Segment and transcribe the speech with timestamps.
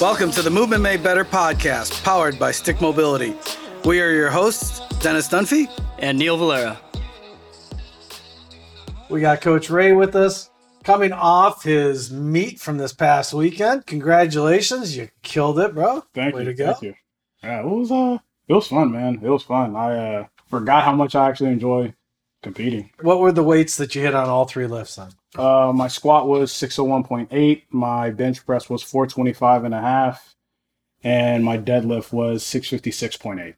[0.00, 3.34] Welcome to the Movement Made Better podcast, powered by Stick Mobility.
[3.84, 5.70] We are your hosts, Dennis Dunphy.
[5.98, 6.78] and Neil Valera.
[9.08, 10.50] We got Coach Ray with us
[10.84, 13.86] coming off his meet from this past weekend.
[13.86, 14.94] Congratulations.
[14.94, 16.04] You killed it, bro.
[16.12, 16.48] Thank Way you.
[16.48, 16.66] to go.
[16.72, 16.94] Thank you.
[17.42, 18.18] Yeah, it was uh
[18.48, 19.20] it was fun, man.
[19.22, 19.74] It was fun.
[19.76, 21.94] I uh forgot how much I actually enjoy
[22.46, 22.88] competing.
[23.00, 25.08] What were the weights that you hit on all three lifts then?
[25.36, 30.36] Uh my squat was 601.8, my bench press was 425 and a half,
[31.02, 33.54] and my deadlift was 656.8.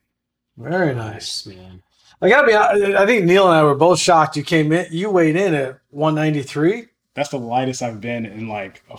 [0.56, 1.44] Very nice.
[1.44, 1.82] man.
[2.22, 2.54] I gotta be
[2.96, 4.36] I think Neil and I were both shocked.
[4.38, 6.86] You came in you weighed in at 193.
[7.14, 8.98] That's the lightest I've been in like a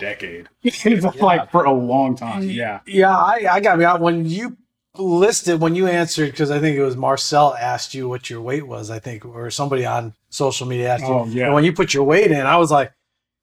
[0.00, 0.48] decade.
[0.64, 2.42] it's like for a long time.
[2.42, 2.80] Yeah.
[2.84, 4.56] Yeah, I, I gotta be out when you
[4.98, 8.66] listed when you answered because I think it was Marcel asked you what your weight
[8.66, 11.08] was, I think, or somebody on social media asked you.
[11.08, 11.46] Oh yeah.
[11.46, 12.92] And when you put your weight in, I was like,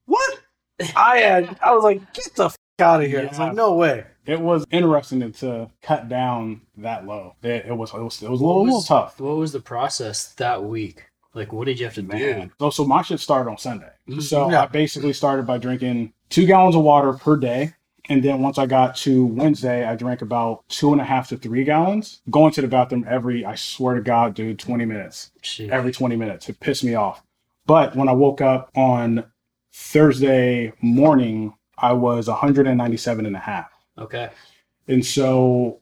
[0.06, 0.40] What?
[0.96, 3.22] I had I was like, get the f- out of here.
[3.22, 4.06] I was like, no way.
[4.26, 7.36] It was interesting to cut down that low.
[7.42, 9.20] It, it was it was it was a little, a little tough.
[9.20, 11.04] What was the process that week?
[11.34, 12.48] Like, what did you have to Man.
[12.48, 12.52] do?
[12.60, 13.90] So, so my shit started on Sunday.
[14.10, 14.22] Mhm.
[14.22, 14.64] So Yeah.
[14.64, 17.74] I basically started by drinking two gallons of water per day.
[18.10, 21.38] And then once I got to Wednesday, I drank about two and a half to
[21.38, 22.22] three gallons.
[22.30, 25.32] Going to the bathroom every, I swear to God, dude, 20 minutes.
[25.42, 25.70] Shit.
[25.72, 26.48] Every 20 minutes.
[26.48, 27.22] It pissed me off.
[27.66, 29.26] But when I woke up on
[29.74, 33.70] Thursday morning, I was 197 and a half.
[33.98, 34.30] Okay.
[34.88, 35.80] And so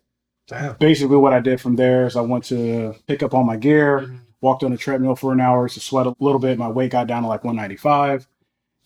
[0.47, 0.75] Damn.
[0.77, 4.01] basically what I did from there is I went to pick up all my gear,
[4.01, 4.19] Mhm.
[4.41, 6.57] walked on the treadmill for an hour to sweat a little bit.
[6.57, 8.27] My weight got down to like 195.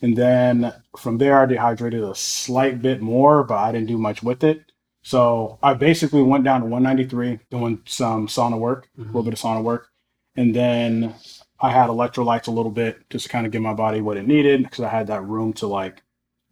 [0.02, 4.22] And then from there, I dehydrated a slight bit more, but I didn't do much
[4.22, 4.72] with it.
[5.02, 9.38] So I basically went down to 193, doing some sauna work, a little bit of
[9.38, 9.88] sauna work.
[10.36, 11.14] And then
[11.60, 14.26] I had electrolytes a little bit just to kind of give my body what it
[14.26, 16.02] needed because I had that room to like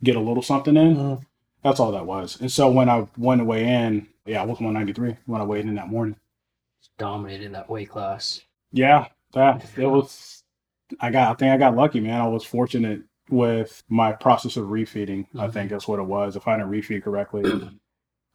[0.02, 0.96] get a little something in.
[0.96, 1.22] Mhm.
[1.62, 2.40] That's all that was.
[2.40, 5.74] And so when I went weigh in, yeah, I was 193 when I weighed in
[5.74, 6.16] that morning.
[6.98, 8.42] Dominated that weight class.
[8.72, 10.42] Yeah, that it was.
[11.00, 11.30] I got.
[11.30, 12.20] I think I got lucky, man.
[12.20, 15.26] I was fortunate with my process of refeeding.
[15.38, 15.52] I Mhm.
[15.52, 16.36] think that's what it was.
[16.36, 17.44] If I didn't refeed correctly,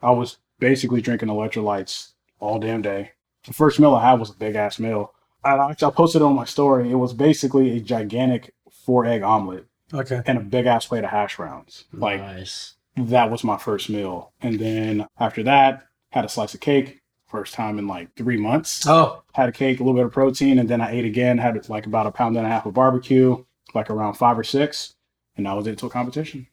[0.02, 3.12] I was basically drinking electrolytes all damn day.
[3.46, 5.14] The first meal I had was a big ass meal.
[5.44, 6.90] I actually I posted it on my story.
[6.92, 10.22] It was basically a gigantic four egg omelet Okay.
[10.26, 11.86] and a big ass plate of hash browns.
[11.92, 12.76] Like nice.
[12.96, 14.32] that was my first meal.
[14.42, 17.00] And then after that, had a slice of cake.
[17.28, 18.86] First time in like three months.
[18.88, 21.40] Oh, Had a cake, a little bit of protein, and then I ate again.
[21.40, 24.96] Had like about a pound and a half of barbecue, like around five or six,
[25.36, 26.48] and that was it till competition.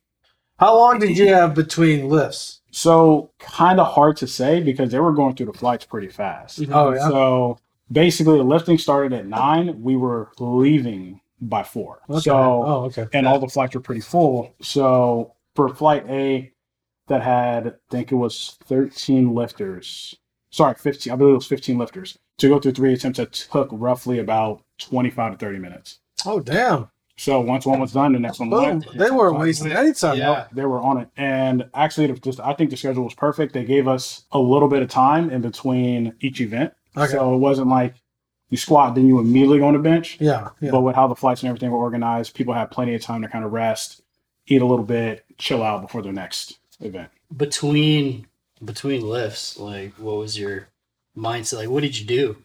[0.58, 2.60] how long did you have between lifts?
[2.70, 6.60] So kind of hard to say because they were going through the flights pretty fast.
[6.60, 6.72] Mm-hmm.
[6.72, 7.08] Oh yeah.
[7.08, 7.58] So
[7.90, 9.82] basically, the lifting started at nine.
[9.82, 12.00] We were leaving by four.
[12.08, 12.20] Okay.
[12.20, 13.06] So oh, okay.
[13.12, 14.54] and all the flights were pretty full.
[14.60, 16.52] So for flight A,
[17.08, 20.14] that had I think it was 13 lifters.
[20.50, 21.12] Sorry, 15.
[21.12, 22.18] I believe it was 15 lifters.
[22.38, 26.00] To go through three attempts, it took roughly about 25 to 30 minutes.
[26.24, 26.90] Oh, damn.
[27.20, 28.62] So once one was done, the next one Boom.
[28.62, 28.96] went.
[28.96, 30.16] They weren't wasting any time.
[30.16, 30.46] Yeah.
[30.52, 33.52] They were on it, and actually, just I think the schedule was perfect.
[33.52, 37.12] They gave us a little bit of time in between each event, Okay.
[37.12, 37.94] so it wasn't like
[38.48, 40.16] you squat then you immediately go on the bench.
[40.18, 40.48] Yeah.
[40.62, 40.70] Yeah.
[40.70, 43.28] But with how the flights and everything were organized, people had plenty of time to
[43.28, 44.00] kind of rest,
[44.46, 47.10] eat a little bit, chill out before their next event.
[47.36, 48.28] Between
[48.64, 50.68] between lifts, like, what was your
[51.14, 51.58] mindset?
[51.58, 52.36] Like, what did you do?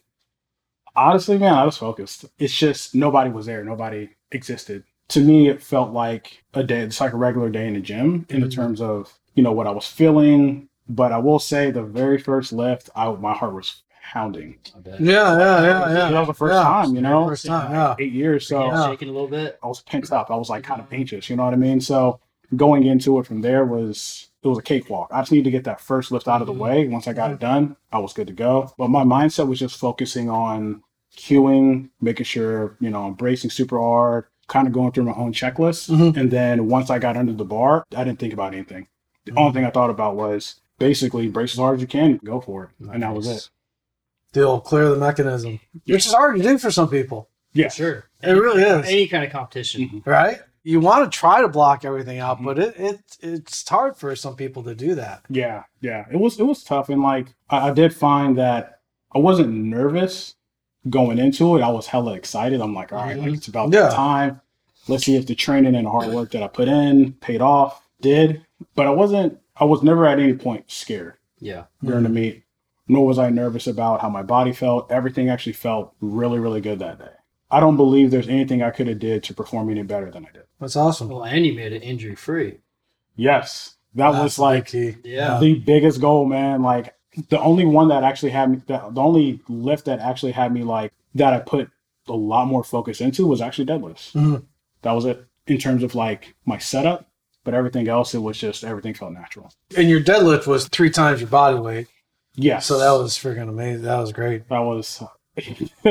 [0.97, 2.25] Honestly, man, I was focused.
[2.37, 3.63] It's just nobody was there.
[3.63, 4.83] Nobody existed.
[5.09, 6.79] To me, it felt like a day.
[6.79, 8.53] It's like a regular day in the gym in the Mhm.
[8.55, 10.69] terms of you know what I was feeling.
[10.87, 13.81] But I will say, the very first lift, I my heart was
[14.13, 14.57] pounding.
[14.85, 14.95] Yeah.
[14.99, 15.37] Yeah.
[15.39, 15.89] Yeah.
[15.89, 16.11] Yeah.
[16.11, 16.61] That was the first Yeah.
[16.63, 17.71] time, you know, First time.
[17.71, 17.95] Yeah.
[17.99, 18.47] eight years.
[18.47, 18.87] So Yeah, Yeah.
[18.91, 19.57] shaking a little bit.
[19.63, 20.29] I was pent up.
[20.29, 21.27] I was like kind of anxious.
[21.29, 21.81] You know what I mean?
[21.81, 22.19] So
[22.55, 25.09] going into it from there was it was a cakewalk.
[25.11, 26.57] I just need to get that first lift out of the Mhm.
[26.59, 26.87] way.
[26.87, 28.69] Once I got it done, I was good to go.
[28.77, 30.83] But my mindset was just focusing on
[31.15, 35.33] cueing, making sure you know I'm bracing super hard, kind of going through my own
[35.33, 35.89] checklist.
[35.89, 36.15] Mhm.
[36.17, 38.87] And then once I got under the bar, I didn't think about anything.
[39.25, 42.39] The only thing I thought about was basically brace as hard as you can, go
[42.41, 43.49] for it, and that was it.
[44.33, 48.03] They'll clear the mechanism, which is hard to do for some people, Yeah, Sure.
[48.21, 48.85] It really is.
[48.85, 49.89] Any kind of competition.
[49.89, 50.05] Mhm.
[50.05, 50.39] right?
[50.63, 52.45] You want to try to block everything out, Mhm.
[52.45, 55.21] but it, it it's hard for some people to do that.
[55.29, 56.05] Yeah, yeah.
[56.11, 58.79] It was it was tough, and like I, I did find that
[59.13, 60.34] I wasn't nervous
[60.89, 61.61] going into it.
[61.61, 62.61] I was hella excited.
[62.61, 63.83] I'm like, all right, like it's about Yeah.
[63.89, 64.41] the time.
[64.87, 67.81] Let's see if the training and hard work that I put in paid off.
[68.01, 68.45] Did,
[68.75, 69.39] but I wasn't.
[69.57, 71.63] I was never at any point scared Yeah.
[71.83, 72.43] during the meet.
[72.87, 74.91] Nor was I nervous about how my body felt.
[74.91, 77.09] Everything actually felt really, really good that day.
[77.49, 80.31] I don't believe there's anything I could have did to perform any better than I
[80.33, 80.43] did.
[80.59, 81.09] That's awesome.
[81.09, 82.59] Well, and you made it injury free.
[83.15, 84.73] Yes, That was like.
[84.73, 85.39] Yeah.
[85.39, 86.61] the biggest goal, man.
[86.61, 86.94] Like
[87.29, 90.63] the only one that actually had me, the, the only lift that actually had me
[90.63, 91.69] like that I put
[92.07, 94.11] a lot more focus into was actually deadlifts.
[94.13, 94.43] Mhm.
[94.81, 97.07] That was it in terms of like my setup,
[97.43, 99.51] but everything else, it was just everything felt natural.
[99.77, 101.87] And your deadlift was three times your body weight.
[102.35, 102.59] Yeah.
[102.59, 103.83] So that was freaking amazing.
[103.83, 104.47] That was great.
[104.49, 105.01] that was,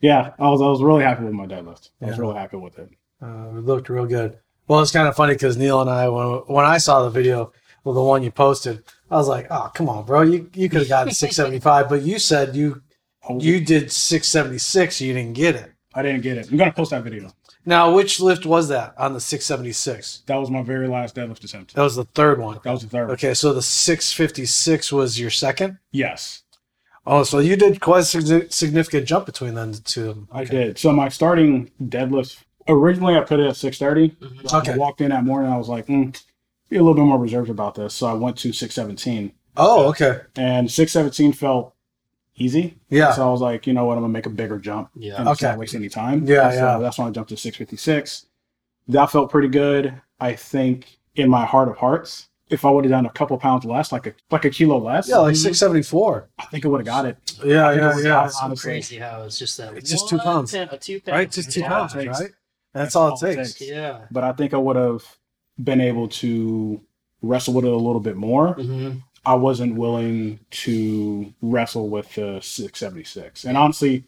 [0.00, 1.90] yeah, I was I was really happy with my deadlift.
[2.02, 2.90] I was really happy with it.
[3.22, 4.38] Uh, it looked real good.
[4.66, 7.52] Well, it's kind of funny because Neil and I, when when I saw the video,
[7.84, 10.22] well, the one you posted, I was like, "Oh, come on, bro!
[10.22, 12.82] You you could have gotten 675, but you said you
[13.38, 15.00] you did 676.
[15.00, 15.72] You didn't get it.
[15.94, 16.50] I didn't get it.
[16.50, 17.30] I'm gonna post that video.
[17.66, 20.22] Now, which lift was that on the 676?
[20.26, 21.74] That was my very last deadlift attempt.
[21.74, 22.58] That was the third one.
[22.64, 23.10] That was the third.
[23.10, 25.78] Okay, so the 656 was your second.
[25.92, 26.44] Yes,
[27.10, 30.28] Oh, so you did quite a significant jump between them two.
[30.30, 30.76] I did.
[30.78, 34.54] So my starting deadlift originally I put it at 630.
[34.54, 34.72] Okay.
[34.72, 35.50] I walked in that morning.
[35.50, 36.14] I was like, mm,
[36.68, 37.94] be a little bit more reserved about this.
[37.94, 40.20] So I went to 617, Oh, okay.
[40.36, 41.74] and 617 felt
[42.36, 42.78] easy.
[42.88, 43.12] Yeah.
[43.12, 43.94] So I was like, you know what?
[43.94, 44.90] I'm gonna make a bigger jump.
[44.94, 45.16] Yeah.
[45.18, 45.32] And okay.
[45.32, 45.46] Okay.
[45.48, 46.26] Not waste any time.
[46.26, 46.78] Yeah, so yeah.
[46.78, 48.26] That's when I jumped to 656.
[48.88, 50.00] That felt pretty good.
[50.20, 53.64] I think in my heart of hearts, if I would have done a couple pounds
[53.66, 56.28] less, like a like a kilo less, Yeah, like 674.
[56.38, 57.16] I think I would have got it.
[57.44, 58.18] Yeah, I think it yeah, was yeah.
[58.20, 58.70] honest- honestly.
[58.70, 59.76] Crazy how it's just that.
[59.76, 60.52] It's just two one pounds.
[60.52, 61.18] pound- a two pound.
[61.18, 61.30] Right?
[61.30, 61.68] Just two Yeah.
[61.68, 62.30] pounds, It takes- right?
[62.72, 63.60] That's all it takes.
[63.60, 64.02] Yeah.
[64.10, 65.02] But I think I would have
[65.62, 66.80] been able to
[67.22, 68.54] wrestle with it a little bit more.
[68.54, 68.90] hmm
[69.26, 73.44] I wasn't willing to wrestle with the 676.
[73.44, 74.04] And honestly,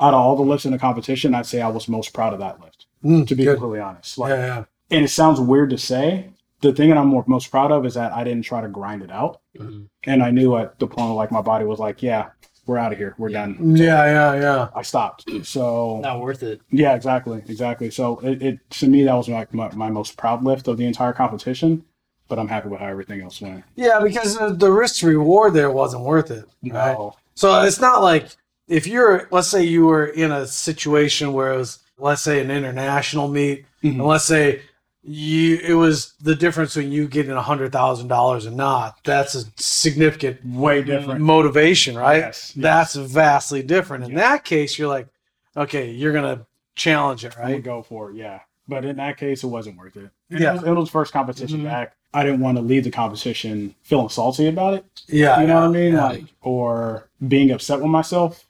[0.00, 2.38] out of all the lifts in the competition, I'd say I was most proud of
[2.38, 3.58] that lift, Mm, to be good.
[3.58, 4.16] completely honest.
[4.16, 4.64] Like, Yeah, yeah.
[4.90, 6.30] And it sounds weird to say.
[6.60, 9.02] The thing that I'm more, most proud of is that I didn't try to grind
[9.02, 9.40] it out.
[9.56, 12.30] hmm And I knew at the point, like, my body was like, yeah,
[12.68, 13.14] we're out of here.
[13.18, 13.56] We're done.
[13.76, 14.68] Yeah, yeah, yeah.
[14.74, 15.24] I stopped.
[15.44, 16.60] So, Not worth it.
[16.70, 17.42] yeah, exactly.
[17.48, 17.90] Exactly.
[17.90, 20.84] So, it, it to me, that was like my, my most proud lift of the
[20.84, 21.84] entire competition.
[22.28, 23.64] But I'm happy with how everything else went.
[23.74, 26.44] Yeah, because the risk to reward there wasn't worth it.
[26.62, 26.92] Right?
[26.92, 27.14] No.
[27.34, 28.28] So it's not like
[28.68, 32.50] if you're, let's say you were in a situation where it was, let's say, an
[32.50, 33.90] international meet, Mhm.
[33.92, 34.60] and let's say
[35.08, 38.98] you, it was the difference when you getting a hundred thousand dollars and not.
[39.04, 41.20] That's a significant Way different.
[41.20, 42.18] motivation, right?
[42.18, 42.62] Yes, yes.
[42.62, 44.04] That's vastly different.
[44.04, 44.18] In Yeah.
[44.18, 45.08] that case, you're like,
[45.56, 46.46] okay, you're gonna
[46.76, 47.62] challenge it, I would right?
[47.62, 48.40] go for it, yeah.
[48.68, 50.10] But in that case, it wasn't worth it.
[50.30, 50.50] And Yeah.
[50.50, 51.64] It was, it was first competition Mhm.
[51.64, 51.94] back.
[52.14, 54.84] I didn't want to leave the competition feeling salty about it.
[55.08, 55.92] Yeah, you know yeah, what I mean?
[55.94, 56.04] yeah.
[56.06, 58.44] Like, or being upset with myself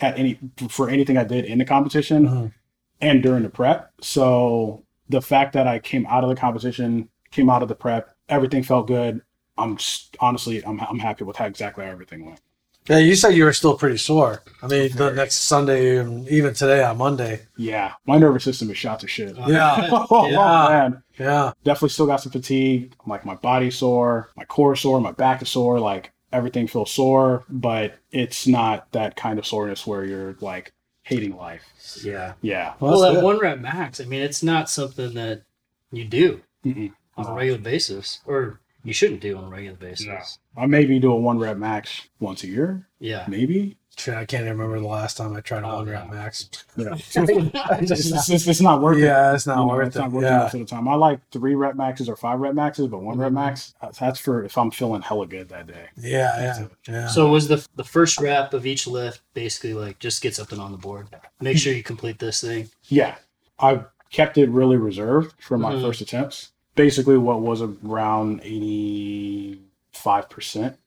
[0.00, 0.38] at any
[0.68, 2.52] for anything I did in the competition Mhm.
[3.00, 3.90] and during the prep.
[4.00, 8.14] So the fact that I came out of the competition, came out of the prep,
[8.28, 9.20] everything felt good.
[9.58, 12.40] I'm s- honestly, I'm, I'm happy with how exactly how everything went.
[12.88, 14.42] Yeah, you said you were still pretty sore.
[14.60, 17.42] I mean, the next Sunday and even today on Monday.
[17.56, 19.36] Yeah, my nervous system is shot to shit.
[19.46, 19.88] Yeah.
[20.10, 20.68] oh, Yeah.
[20.68, 21.02] man.
[21.18, 21.52] Yeah.
[21.62, 22.94] definitely still got some fatigue.
[23.06, 25.78] Like my body sore, my core sore, my back is sore.
[25.78, 30.72] Like everything feels sore, but it's not that kind of soreness where you're like
[31.02, 31.62] hating life.
[32.04, 32.34] Yeah.
[32.42, 32.74] Yeah.
[32.80, 33.24] Well, that's that good.
[33.24, 34.00] one rep max.
[34.00, 35.42] I mean, it's not something that
[35.90, 36.92] you do Mm-mm.
[37.16, 40.38] on a regular basis, or you shouldn't do on a regular basis.
[40.56, 43.24] I maybe do a one rep max once a year, Yeah.
[43.28, 43.76] maybe.
[43.96, 46.48] Shit, I can't even remember the last time I tried a Oh, one rep max.
[46.76, 46.94] Yeah.
[46.94, 49.02] It's, not- it's, it's, it's not worth it.
[49.02, 49.98] yeah, it's not You know, worth it's it.
[49.98, 50.38] not worth it yeah.
[50.38, 50.88] most of the time.
[50.88, 53.34] I like three rep maxes or five rep maxes, but one rep Mhm.
[53.34, 55.86] max, that's- that's for if I'm feeling hella good that day.
[55.98, 57.06] yeah, yeah, yeah.
[57.08, 60.72] So was the the first rep of each lift basically like just get something on
[60.72, 61.08] the board?
[61.40, 62.70] Make sure you complete this thing.
[62.88, 63.16] Yeah,
[63.58, 65.82] I kept it really reserved for my Mhm.
[65.82, 66.52] first attempts.
[66.74, 70.78] Basically, what was around eighty-five percent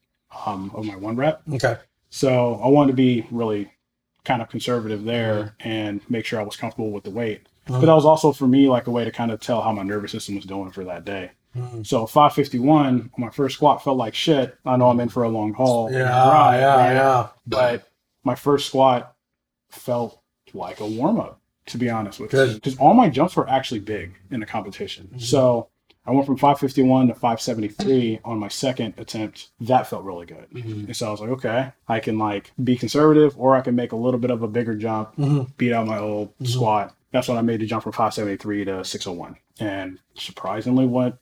[0.45, 1.41] um, of my one rep.
[1.53, 1.77] okay.
[2.15, 3.69] So I wanted to be really
[4.23, 7.45] kind of conservative there and make sure I was comfortable with the weight.
[7.67, 9.83] But that was also for me like a way to kind of tell how my
[9.83, 11.31] nervous system was doing for that day.
[11.57, 11.85] Mhm.
[11.85, 14.55] So 551, my first squat felt like shit.
[14.65, 15.91] I know I'm in for a long haul.
[15.91, 16.93] Yeah, Right, yeah, right.
[16.93, 17.27] yeah.
[17.45, 17.89] But
[18.23, 19.13] my first squat
[19.69, 20.21] felt
[20.53, 22.53] like a warm up, to be honest with you.
[22.53, 25.19] Because all my jumps were actually big in the competition.
[25.19, 25.67] So
[26.07, 29.49] I went from 551 to 573 on my second attempt.
[29.59, 30.45] That felt really good.
[30.53, 30.85] Mhm.
[30.85, 33.91] And so I was like, okay, I can like be conservative or I can make
[33.91, 35.55] a little bit of a bigger jump, Mhm.
[35.57, 36.47] beat out my old Mhm.
[36.47, 36.93] squat.
[37.11, 39.37] That's when I made the jump from 573 to 601.
[39.59, 41.15] And surprisingly went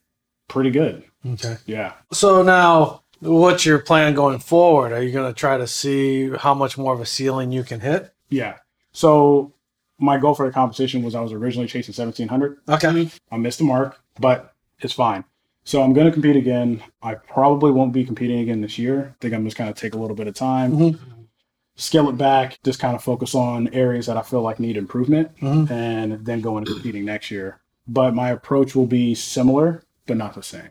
[0.48, 1.04] pretty good.
[1.26, 1.56] Okay.
[1.66, 1.92] Yeah.
[2.12, 4.92] So now, what's your plan going forward?
[4.92, 7.80] Are you going to try to see how much more of a ceiling you can
[7.80, 8.12] hit?
[8.28, 8.56] Yeah.
[8.92, 9.52] So
[9.98, 12.58] my goal for the competition was I was originally chasing 1700.
[12.68, 13.08] Okay.
[13.30, 15.24] I missed the mark, but it's fine.
[15.64, 16.82] So I'm going to compete again.
[17.02, 19.14] I probably won't be competing again this year.
[19.14, 20.98] I think I'm just going to take a little bit of time, Mhm.
[21.76, 25.30] scale it back, just kind of focus on areas that I feel like need improvement,
[25.40, 25.70] Mhm.
[25.70, 27.60] and then go into competing next year.
[27.88, 30.68] But my approach will be similar, but not the same.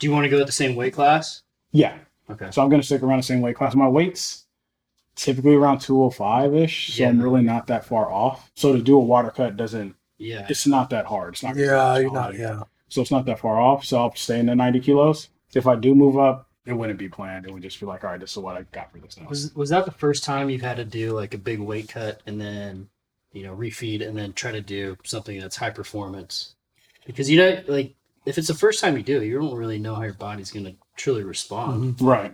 [0.00, 1.42] Do you want to go at the same weight class?
[1.70, 1.94] Yeah.
[2.28, 2.48] Okay.
[2.50, 3.74] So I'm going to stick around the same weight class.
[3.74, 4.46] My weight's
[5.14, 6.96] typically around 205 ish.
[6.96, 7.22] So I'm Yeah.
[7.24, 8.50] really not that far off.
[8.56, 10.46] So to do a water cut doesn't, Yeah.
[10.50, 11.34] it's not that hard.
[11.34, 11.54] It's not.
[11.56, 12.34] Yeah, you're not.
[12.36, 12.64] Yeah.
[12.94, 13.84] So it's not that far off.
[13.84, 15.28] So I'll stay in the 90 kilos.
[15.52, 17.44] If I do move up, it wouldn't be planned.
[17.44, 19.26] It would just be like, all right, this is what I got for this now.
[19.28, 22.22] Was was that the first time you've had to do like a big weight cut
[22.24, 22.88] and then
[23.32, 26.54] you know refeed and then try to do something that's high performance?
[27.04, 27.96] Because you know, like
[28.26, 30.52] if it's the first time you do it, you don't really know how your body's
[30.52, 32.00] going to truly respond.
[32.00, 32.32] Right.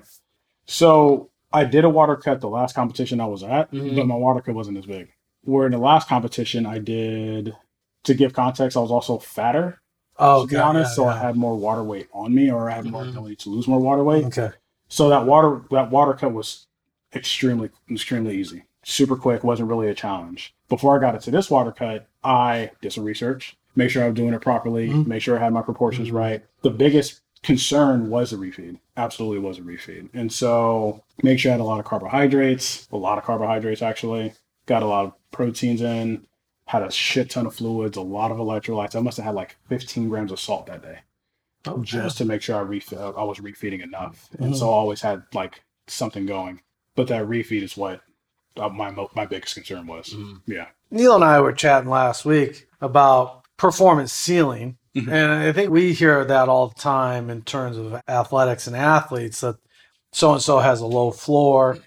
[0.67, 3.97] So I did a water cut the last competition I was at, Mhm.
[3.97, 5.09] but my water cut wasn't as big.
[5.43, 7.57] Where in the last competition I did,
[8.05, 9.81] to give context, I was also fatter.
[10.21, 11.23] Oh, to be okay, honest, yeah, so I yeah.
[11.23, 13.11] had more water weight on me, or I had more Mhm.
[13.11, 14.25] ability to lose more water weight.
[14.27, 14.51] Okay.
[14.89, 16.67] So that water that water cut was
[17.15, 19.43] extremely extremely easy, super quick.
[19.45, 20.55] wasn't really a challenge.
[20.69, 24.15] Before I got into this water cut, I did some research, make sure I was
[24.15, 25.07] doing it properly, Mhm.
[25.07, 26.15] make sure I had my proportions Mhm.
[26.15, 26.43] right.
[26.63, 28.79] The biggest concern was a refeed.
[28.97, 32.97] Absolutely was a refeed, and so make sure I had a lot of carbohydrates, a
[32.97, 34.35] lot of carbohydrates actually.
[34.67, 36.27] Got a lot of proteins in.
[36.71, 38.95] Had a shit ton of fluids, a lot of electrolytes.
[38.95, 41.01] I must have had like 15 grams of salt that day
[41.67, 45.01] Oh, just to make sure I refill I was refeeding enough, and so I always
[45.01, 46.61] had like something going.
[46.95, 48.03] But that refeed is what
[48.57, 50.11] uh, my my biggest concern was.
[50.15, 50.43] Mhm.
[50.47, 54.79] Yeah, Neil and I were chatting last week about performance ceiling.
[54.95, 55.09] Mhm.
[55.11, 59.41] And I think we hear that all the time in terms of athletics and athletes
[59.41, 59.57] that
[60.13, 61.79] so and so has a low floor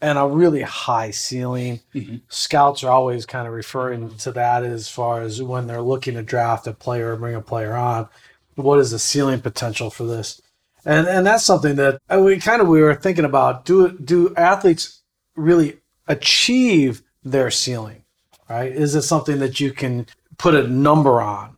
[0.00, 1.80] and a really high ceiling.
[1.94, 2.20] Mhm.
[2.28, 6.22] Scouts are always kind of referring to that as far as when they're looking to
[6.22, 8.08] draft a player or bring a player on.
[8.56, 10.40] What is the ceiling potential for this?
[10.84, 13.64] And and that's something that we kind of we were thinking about.
[13.64, 15.00] Do do athletes
[15.34, 18.02] really achieve their ceiling?
[18.48, 18.70] Right?
[18.72, 20.06] Is it something that you can
[20.38, 21.56] put a number on,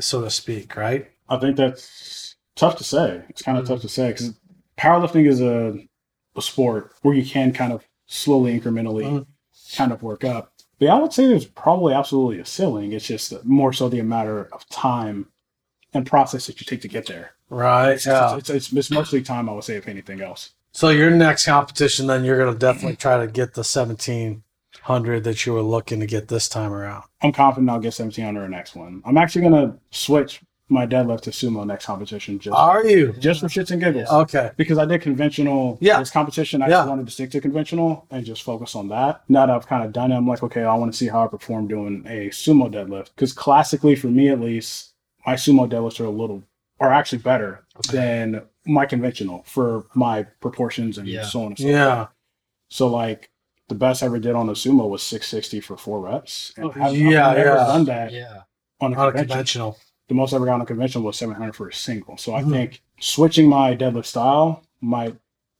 [0.00, 0.76] so to speak?
[0.76, 1.10] Right?
[1.28, 3.22] I think that's tough to say.
[3.28, 3.68] It's kind of Mhm.
[3.68, 4.32] tough to say because
[4.78, 5.88] powerlifting is a a
[6.42, 9.26] sport where you can kind of slowly, incrementally, Mhm.
[9.76, 10.52] kind of work up.
[10.78, 12.92] But I would say there's probably absolutely a ceiling.
[12.92, 15.26] It's just more so the matter of time
[15.92, 17.32] and process that you take to get there.
[17.48, 17.92] Right.
[17.92, 18.36] It's, Yeah.
[18.36, 20.50] it's, it's, it's mostly time, I would say, if anything else.
[20.72, 25.46] So your next competition, then you're going to definitely try to get the 1700 that
[25.46, 27.04] you were looking to get this time around.
[27.22, 29.00] I'm confident I'll get 1700 the next one.
[29.04, 33.12] I'm actually gonna switch my deadlift to sumo next competition just Are you?
[33.18, 34.08] just for shits and giggles.
[34.08, 34.50] Okay.
[34.56, 35.98] Because I did conventional Yeah.
[35.98, 36.70] this competition, I Yeah.
[36.78, 39.22] just wanted to stick to conventional and just focus on that.
[39.28, 41.24] Now that I've kind of done it, I'm like, okay, I want to see how
[41.24, 43.10] I perform doing a sumo deadlift.
[43.14, 44.94] Because classically, for me at least,
[45.26, 46.42] my sumo deadlifts are a little,
[46.80, 51.24] are actually better than my conventional for my proportions and Yeah.
[51.24, 51.94] so on and so Yeah.
[51.96, 52.08] forth.
[52.70, 53.30] So like
[53.68, 56.52] the best I ever did on a sumo was 660 for four reps.
[56.58, 57.34] Oh, I've, I've never yeah.
[57.34, 58.42] done that Yeah.
[58.80, 59.76] on a On a conventional.
[60.08, 62.16] The most I ever got on a convention was 700 for a single.
[62.18, 62.50] So I Mhm.
[62.50, 65.16] think switching my deadlift style might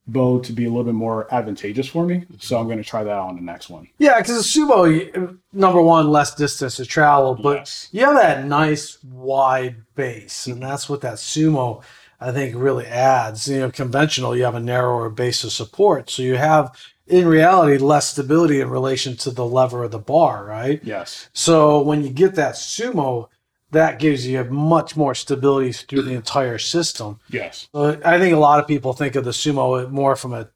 [0.07, 2.25] bode to be a little bit more advantageous for me.
[2.39, 3.87] So I'm going to try that on the next one.
[3.97, 7.87] Yeah, because sumo, number one, less distance to travel, but Yes.
[7.91, 11.81] you have that nice wide base, and that's what that sumo,
[12.21, 13.47] I think, really adds.
[13.47, 16.69] You know, conventional, you have a narrower base of support, so you have,
[17.07, 20.81] in reality, less stability in relation to the lever of the bar, right?
[20.83, 21.29] Yes.
[21.33, 23.29] So when you get that sumo,
[23.75, 27.19] that gives you much more stability through the entire system.
[27.29, 27.67] Yes.
[27.73, 30.47] So I think a lot of people think of the sumo more from a,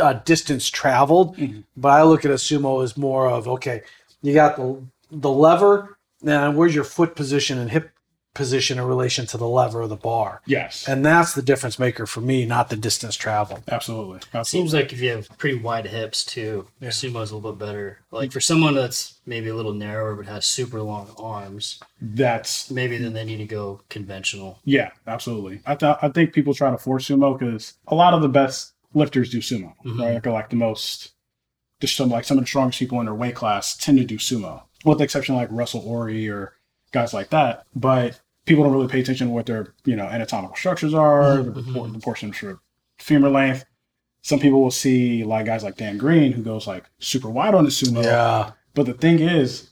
[0.00, 1.64] a distance traveled, Mhm.
[1.76, 3.82] but I look at a sumo as more of okay,
[4.22, 7.90] you got the the lever, and where's your foot position and hip
[8.34, 10.86] position in relation to the lever of the bar, Yes.
[10.88, 13.62] and that's the difference maker for me, not the distance traveled.
[13.68, 14.18] Absolutely.
[14.34, 14.44] Absolutely.
[14.68, 16.88] Seems like if you have pretty wide hips too, Yeah.
[16.90, 17.98] sumo's a little bit better.
[18.10, 22.98] Like for someone that's maybe a little narrower but has super long arms, that's maybe
[22.98, 24.58] then they need to go conventional.
[24.64, 25.60] yeah, absolutely.
[25.64, 28.72] I thought I think people try to force sumo because a lot of the best
[28.94, 29.98] lifters do sumo, Mhm.
[30.00, 30.14] right?
[30.14, 31.12] Like, like the most,
[31.80, 34.18] just some like some of the strongest people in their weight class tend to do
[34.18, 36.54] sumo, with the exception of like Russel Orhii or
[36.92, 37.64] guys like that.
[37.74, 41.50] But people don't really pay attention to what their you know anatomical structures are, the,
[41.50, 42.60] propor- the portions for
[42.98, 43.64] femur length.
[44.22, 47.64] Some people will see like guys like Dan Green who goes like super wide on
[47.64, 48.02] the sumo.
[48.02, 49.70] Yeah, But the thing is,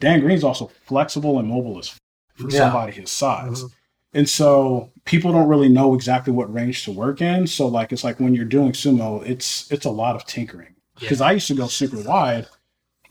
[0.00, 2.00] Dan Green's also flexible and mobile as f-
[2.34, 2.58] for Yeah.
[2.58, 3.62] somebody his size.
[3.62, 3.70] Mhm.
[4.16, 7.46] And so people don't really know exactly what range to work in.
[7.46, 10.74] So like it's like when you're doing sumo, it's it's a lot of tinkering.
[11.00, 12.46] Because I used to go super wide,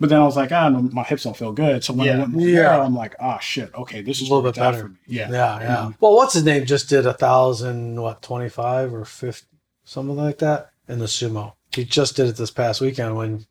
[0.03, 1.81] but then I was like, ah, no, my hips don't feel good.
[1.81, 2.77] So when I went yeah.
[2.81, 4.77] I'm like, ah, shit, okay, this is A little bit better.
[4.79, 4.97] for me.
[5.07, 5.91] Yeah, yeah, yeah.
[6.01, 6.65] Well, what's his name?
[6.65, 9.47] Just did a thousand, what twenty five or fifty,
[9.85, 11.53] something like that in the sumo.
[11.73, 13.45] He just did it this past weekend when,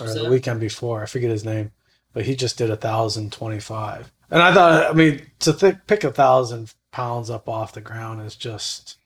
[0.00, 1.02] or Who's the weekend before.
[1.02, 1.72] I forget his name,
[2.14, 4.10] but he just did a thousand twenty five.
[4.30, 8.22] And I thought, I mean, to th- pick a thousand pounds up off the ground
[8.22, 8.96] is just,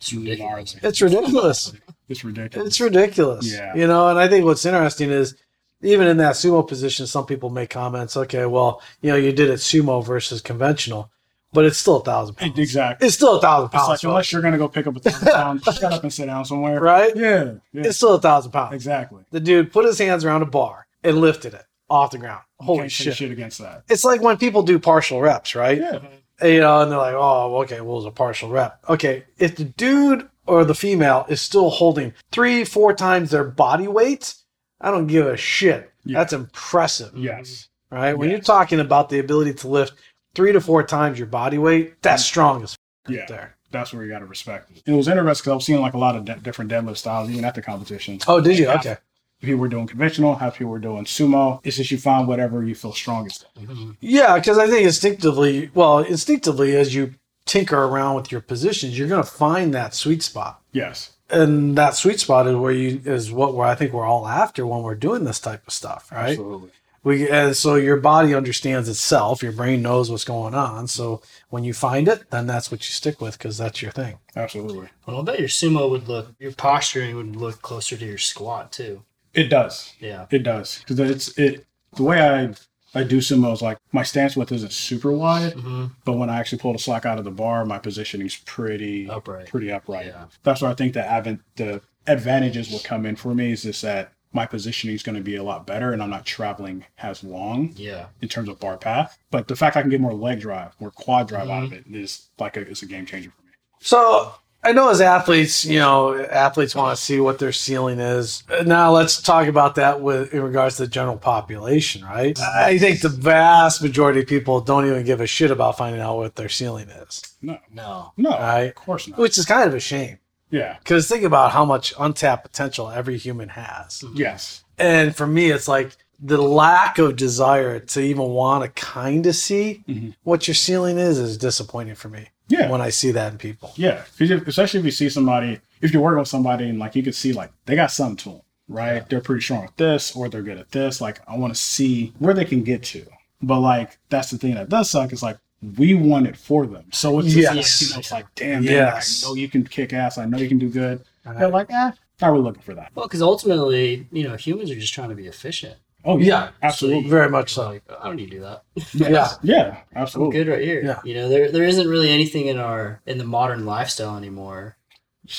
[0.00, 0.74] It's ridiculous.
[0.82, 1.72] it's ridiculous.
[2.08, 2.66] It's ridiculous.
[2.66, 3.52] it's ridiculous.
[3.52, 3.74] Yeah.
[3.76, 5.36] You know, and I think what's interesting is
[5.82, 9.50] even in that sumo position, some people make comments, okay, well, you know, you did
[9.50, 11.10] it sumo versus conventional,
[11.52, 12.58] but it's still a thousand pounds.
[12.58, 13.06] exactly.
[13.06, 13.88] It's still a thousand pounds.
[13.88, 16.44] like unless you're gonna go pick up a thousand pounds, shut up and sit down
[16.44, 16.80] somewhere.
[16.80, 17.14] right?
[17.16, 17.54] Yeah.
[17.72, 17.82] Yeah.
[17.86, 18.74] It's still a thousand pounds.
[18.74, 19.22] exactly.
[19.30, 22.42] The dude put his hands around a bar and lifted it off the ground.
[22.58, 23.16] Holy Can't shit.
[23.16, 23.82] shit against that.
[23.90, 25.76] It's like when people do partial reps, right?
[25.78, 25.98] Yeah.
[26.42, 28.78] you know, and they're like, oh, okay, well, it's a partial rep.
[28.88, 33.88] Okay, if the dude or the female is still holding three, four times their body
[33.88, 34.34] weight,
[34.82, 35.90] I don't give a shit.
[36.04, 36.18] Yeah.
[36.18, 37.68] That's impressive, Yes.
[37.92, 37.96] Mm-hmm.
[37.96, 38.18] right?
[38.18, 39.94] When you're talking about the ability to lift
[40.34, 42.28] three to four times your body weight, that's mm-hmm.
[42.28, 42.76] strong as
[43.08, 43.20] Yeah.
[43.20, 43.56] right there.
[43.70, 44.82] That's where you got to respect it.
[44.84, 47.30] It was interesting because I was seeing like a lot of de- different deadlift styles,
[47.30, 48.18] even at the competition.
[48.28, 48.66] Oh, did you?
[48.68, 48.96] Half Okay.
[49.40, 51.58] People were doing conventional, half people were doing sumo.
[51.64, 53.46] It's just you find whatever you feel strongest.
[53.56, 53.66] in.
[53.66, 53.90] Mm-hmm.
[54.00, 59.08] Yeah, because I think instinctively, well, instinctively, as you tinker around with your positions, you're
[59.08, 60.60] going to find that sweet spot.
[60.72, 61.12] Yes.
[61.32, 64.66] And that sweet spot is where you is what we're, I think we're all after
[64.66, 66.30] when we're doing this type of stuff, right?
[66.30, 66.70] Absolutely.
[67.04, 69.42] We and so your body understands itself.
[69.42, 70.86] Your brain knows what's going on.
[70.86, 74.18] So when you find it, then that's what you stick with because that's your thing.
[74.36, 74.88] Absolutely.
[75.06, 78.70] Well, I bet your sumo would look, your posturing would look closer to your squat
[78.70, 79.02] too.
[79.34, 79.94] It does.
[79.98, 80.26] Yeah.
[80.30, 80.78] It does.
[80.80, 82.52] Because it's it the way I
[82.94, 86.38] I do sumo is like my stance width isn't super wide, hmm but when I
[86.38, 89.48] actually pull the slack out of the bar, my positioning's pretty Upright.
[89.48, 90.06] pretty upright.
[90.06, 90.24] Yeah.
[90.42, 93.82] That's where I think the advent the advantages will come in for me is just
[93.82, 97.22] that my positioning is going to be a lot better and I'm not traveling as
[97.22, 98.06] long Yeah.
[98.22, 99.18] in terms of bar path.
[99.30, 101.72] But the fact I can get more leg drive, more quad drive out Mm-hmm.
[101.74, 103.52] of it is like a, is a game changer for me.
[103.80, 104.34] So
[104.64, 108.44] I know as athletes, you know, athletes want to see what their ceiling is.
[108.64, 112.38] Now let's talk about that with in regards to the general population, right?
[112.40, 116.16] I think the vast majority of people don't even give a shit about finding out
[116.16, 118.12] what their ceiling is, No, No.
[118.16, 118.68] no, Right.
[118.68, 119.18] of course not.
[119.18, 120.18] which is kind of a shame.
[120.50, 120.76] Yeah.
[120.78, 124.04] Because think about how much untapped potential every human has.
[124.14, 124.62] Yes.
[124.78, 129.34] And for me, it's like the lack of desire to even want to kind of
[129.34, 130.14] see Mhm.
[130.22, 132.70] what your ceiling is is disappointing for me Yeah.
[132.70, 133.72] when I see that in people.
[133.76, 137.02] Yeah, if- especially if you see somebody, if you're working with somebody and like you
[137.02, 139.08] can see like they got something to them, right?
[139.08, 141.00] They're pretty strong at this or they're good at this.
[141.00, 143.04] Like I want to see where they can get to.
[143.42, 145.38] But like that's the thing that does suck is like
[145.78, 146.84] we want it for them.
[146.92, 147.56] So it's just Yes.
[147.82, 149.24] like, you know, it's like damn, man, Yes.
[149.24, 150.18] I know you can kick ass.
[150.18, 151.02] I know you can do good.
[151.24, 151.38] Right.
[151.38, 152.90] They're like, eh, not really looking for that.
[152.94, 155.76] Well, because ultimately, you know, humans are just trying to be efficient.
[156.04, 156.26] Oh Yeah.
[156.26, 157.08] yeah, absolutely.
[157.08, 157.66] Very much so.
[157.70, 158.62] Like, I don't need to do that.
[158.94, 159.28] Yeah.
[159.42, 160.38] Yeah, I'm absolutely.
[160.44, 160.82] good right here.
[160.84, 161.00] Yeah.
[161.04, 164.76] You know, there there isn't really anything in our in the modern lifestyle anymore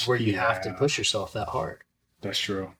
[0.06, 1.84] where you have to push yourself that hard.
[2.21, 2.71] That's true.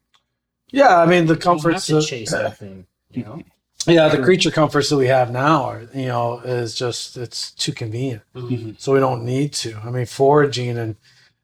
[0.72, 1.86] Yeah, I mean the You have comforts.
[1.88, 3.42] to of- chase thing, You know.
[3.88, 7.74] yeah, the creature comforts that we have now are you know is just it's too
[7.74, 8.80] convenient, Mhm.
[8.80, 9.76] so we don't need to.
[9.84, 10.96] I mean, foraging and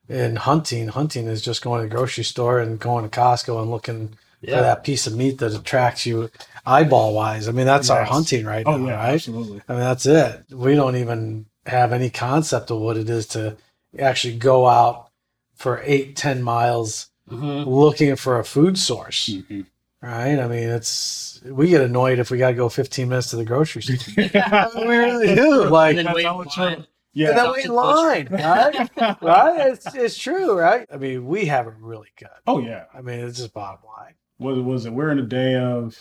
[0.08, 3.70] and hunting, hunting is just going to the grocery store and going to Costco and
[3.70, 6.30] looking for that piece of meat that attracts you
[6.66, 7.48] eyeball wise.
[7.48, 9.14] I mean, that's our hunting right Oh now, yeah, right?
[9.16, 9.62] absolutely.
[9.68, 10.44] I mean, that's it.
[10.52, 13.58] We don't even have any concept of what it is to
[13.98, 15.10] actually go out
[15.56, 17.66] for eight, ten miles Mhm.
[17.68, 19.66] looking for a food source, Mhm.
[20.02, 20.40] right?
[20.40, 23.46] I mean, it's we get annoyed if we got to go 15 minutes to the
[23.46, 24.24] grocery store.
[24.34, 24.68] yeah.
[24.76, 25.66] we really do.
[25.66, 26.34] Like, And then That's wait in
[26.66, 26.86] line.
[27.14, 28.90] Yeah, and then wait in line, right?
[29.22, 29.68] right?
[29.72, 30.86] It's, it's true, right?
[30.94, 32.30] I mean, we have it really good.
[32.48, 32.86] oh yeah.
[32.94, 34.14] I mean, it's just bottom line.
[34.40, 35.98] Was was it we're in a day of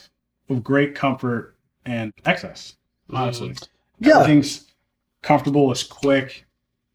[0.48, 2.76] of great comfort and excess
[3.12, 3.54] honestly.
[4.00, 4.14] Yeah.
[4.20, 4.64] everything's
[5.22, 6.44] comfortable it's quick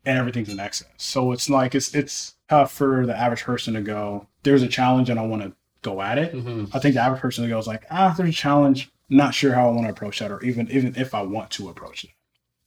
[0.05, 0.89] and everything's in excess.
[0.97, 5.09] So it's like it's it's tough for the average person to go there's a challenge
[5.09, 6.33] and i want to go at it.
[6.33, 6.69] Mhm.
[6.73, 9.71] i think the average person goes like ah there's a challenge not sure how i
[9.71, 12.11] want to approach that or even even if i want to approach it.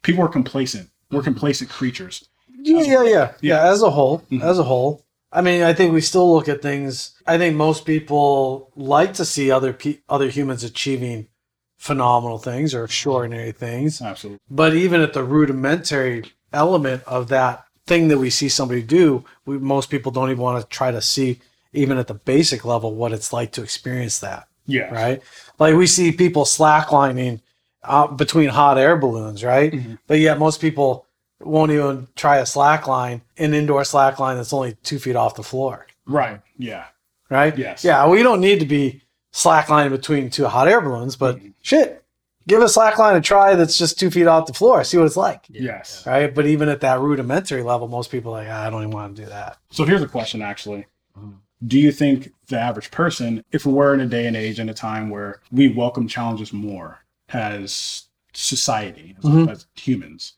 [0.03, 0.91] People are complacent.
[1.11, 2.29] We're complacent creatures.
[2.63, 3.63] Yeah, yeah, yeah, yeah.
[3.71, 4.43] As a whole, Mhm.
[4.43, 5.05] as a whole,
[5.37, 7.13] I mean, I think we still look at things.
[7.27, 11.29] I think most people like to see other pe- other humans achieving
[11.77, 14.01] phenomenal things or extraordinary things.
[14.01, 19.25] absolutely But even at the rudimentary element of that thing that we see somebody do,
[19.45, 21.41] we most people don't even want to try to see,
[21.73, 24.49] even at the basic level, what it's like to experience that.
[24.67, 25.23] yeah Right?
[25.59, 27.41] Like we see people slacklining
[27.85, 29.73] uh, between hot air balloons, right?
[29.73, 29.99] Mhm.
[30.07, 31.06] But yet most people
[31.41, 35.35] won't even try a slack line, an indoor slack line that's only two feet off
[35.35, 36.85] the floor, right yeah
[37.29, 37.59] right?
[37.59, 37.83] Yes.
[37.85, 41.53] Yeah, we don't need to be slacklining between two hot air balloons, but Mhm.
[41.61, 42.05] shit,
[42.47, 44.85] give a slack line a try that's just two feet off the floor.
[44.85, 46.33] See what it's like, yes right?
[46.35, 49.17] But even at that rudimentary level, most people are like, "Ah, I don't even want
[49.17, 49.59] to do that.
[49.71, 50.87] So here's a question actually.
[51.19, 51.35] Mhm.
[51.67, 54.75] Do you think the average person, if we're in a day and age and a
[54.75, 57.01] time where we welcome challenges more,
[57.33, 59.51] as society as, Mhm.
[59.51, 60.35] as humans,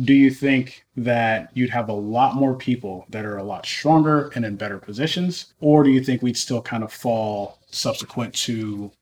[0.00, 4.30] do you think that you'd have a lot more people that are a lot stronger
[4.34, 8.92] and in better positions, or do you think we'd still kind of fall subsequent to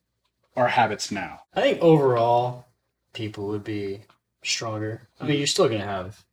[0.56, 1.40] our habits now?
[1.54, 2.66] I think overall,
[3.12, 4.02] people would be
[4.42, 5.08] stronger.
[5.20, 6.24] I mean, you're still gonna have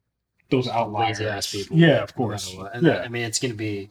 [0.50, 1.78] Those outliers, lazy ass people.
[1.78, 2.54] Yeah, of course.
[2.82, 3.00] Yeah.
[3.00, 3.90] I mean, it's gonna be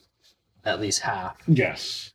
[0.64, 2.12] at least half, Yes,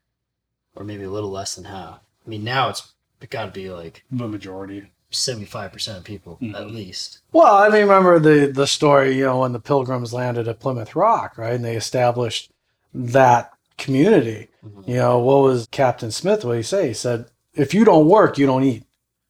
[0.74, 2.00] or maybe a little less than half.
[2.26, 2.94] I mean, now it's
[3.30, 4.92] got to be like the majority.
[5.12, 6.56] 75% of people Mhm.
[6.56, 7.20] at least.
[7.32, 10.96] Well, I mean, remember the the story, you know, when the Pilgrims landed at Plymouth
[10.96, 11.54] Rock, right?
[11.54, 12.52] And they established
[12.94, 14.50] that community.
[14.66, 14.88] Mhm.
[14.88, 16.44] You know, what was Captain Smith?
[16.44, 16.88] What did he say?
[16.90, 18.84] He said, "If you don't work, you don't eat."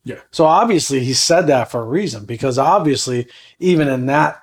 [0.04, 0.22] Yeah.
[0.32, 3.28] So obviously, he said that for a reason because obviously,
[3.60, 4.42] even in that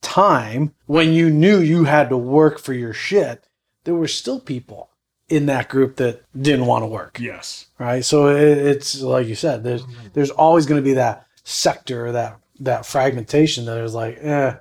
[0.00, 3.46] time when you knew you had to work for your shit,
[3.84, 4.88] there were still people
[5.28, 7.66] in that group that didn't want to work Yes.
[7.78, 8.04] right?
[8.04, 9.82] So it, it's like you said, there's
[10.12, 14.54] there's always going to be that sector, that that fragmentation that is like, eh,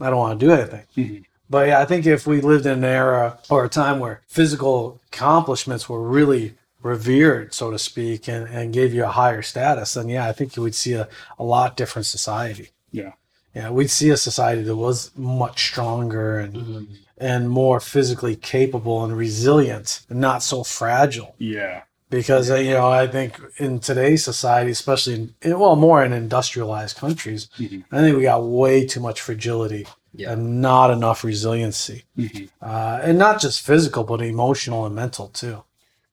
[0.00, 0.84] I don't want to do anything.
[0.96, 1.24] Mhm.
[1.50, 5.00] But yeah, I think if we lived in an era or a time where physical
[5.12, 10.08] accomplishments were really revered, so to speak, and, and gave you a higher status, then
[10.08, 12.70] yeah, I think you would see a, a lot different society.
[12.92, 13.12] Yeah.
[13.54, 16.86] Yeah, we'd see a society that was much stronger and Mhm.
[17.16, 21.82] and more physically capable and resilient, and not so fragile Yeah.
[22.10, 26.96] because uh, you know I think in today's society, especially in, well more in industrialized
[26.96, 27.84] countries, Mhm.
[27.92, 30.32] I think we got way too much fragility Yeah.
[30.32, 32.48] and not enough resiliency, Mhm.
[32.60, 35.62] uh, and not just physical but emotional and mental too.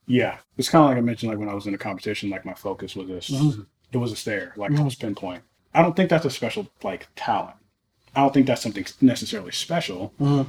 [0.06, 0.38] Yeah.
[0.58, 2.54] It's kind of like I mentioned, like when I was in a competition, like my
[2.54, 3.30] focus was this.
[3.32, 3.66] Mhm.
[3.92, 4.78] It was a stare, like Mhm.
[4.78, 5.42] close pinpoint.
[5.74, 7.56] I don't think that's a special like talent.
[8.16, 10.48] I don't think that's something necessarily special, Mhm.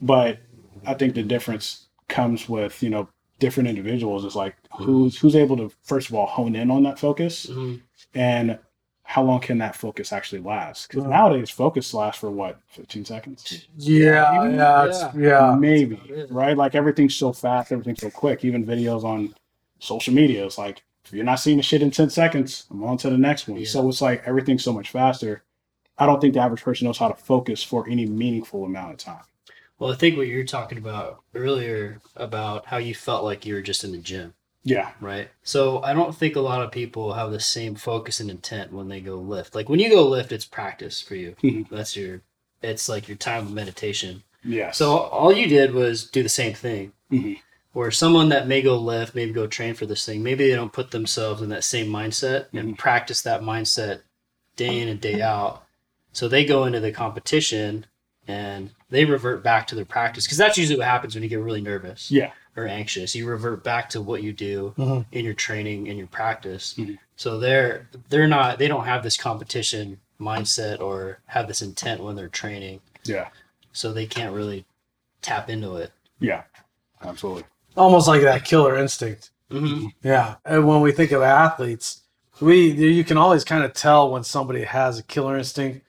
[0.00, 0.38] but
[0.86, 4.24] I think the difference comes with you know different individuals.
[4.24, 7.80] Is like who's who's able to first of all hone in on that focus, Mhm.
[8.14, 8.58] and
[9.02, 10.86] how long can that focus actually last?
[10.88, 11.08] Because Mhm.
[11.10, 13.66] nowadays, focus lasts for what fifteen seconds.
[13.76, 15.56] Yeah, Even- yeah, yeah.
[15.58, 19.34] maybe right like everything's so fast everything's so quick even videos on
[19.80, 22.96] social media it's like if you're not seeing the shit in 10 seconds i'm on
[22.98, 23.66] to the next one Yeah.
[23.66, 25.42] so it's like everything's so much faster
[25.98, 28.98] i don't think the average person knows how to focus for any meaningful amount of
[28.98, 29.24] time
[29.78, 33.54] Well, I think what you were talking about earlier about how you felt like you
[33.54, 35.28] were just in the gym, yeah right?
[35.42, 38.88] So I don't think a lot of people have the same focus and intent when
[38.88, 39.54] they go lift.
[39.54, 41.34] Like when you go lift, it's practice for you.
[41.42, 41.68] Mhm.
[41.70, 42.20] That's your,
[42.62, 44.22] it's like your time of meditation.
[44.44, 44.70] Yeah.
[44.70, 46.92] So all you did was do the same thing.
[47.10, 47.38] Mhm.
[47.72, 50.72] Or someone that may go lift, maybe go train for this thing, maybe they don't
[50.72, 54.00] put themselves in that same mindset and practice that mindset
[54.56, 55.64] day in and day out.
[56.12, 57.86] So they go into the competition
[58.26, 61.38] and they revert back to their practice because that's usually what happens when you get
[61.40, 63.14] really nervous yeah or anxious.
[63.14, 65.06] You revert back to what you do Mhm.
[65.12, 66.74] in your training and your practice.
[66.76, 66.98] Mhm.
[67.16, 72.16] So they're they're not they don't have this competition mindset or have this intent when
[72.16, 72.80] they're training.
[73.04, 73.28] yeah
[73.72, 74.66] So they can't really
[75.22, 75.92] tap into it.
[76.18, 76.42] yeah
[77.02, 77.44] absolutely
[77.76, 79.30] Almost like that killer instinct.
[79.50, 79.86] Mm-hmm.
[80.02, 82.02] Yeah, and when we think of athletes,
[82.40, 85.84] we you can always kind of tell when somebody has a killer instinct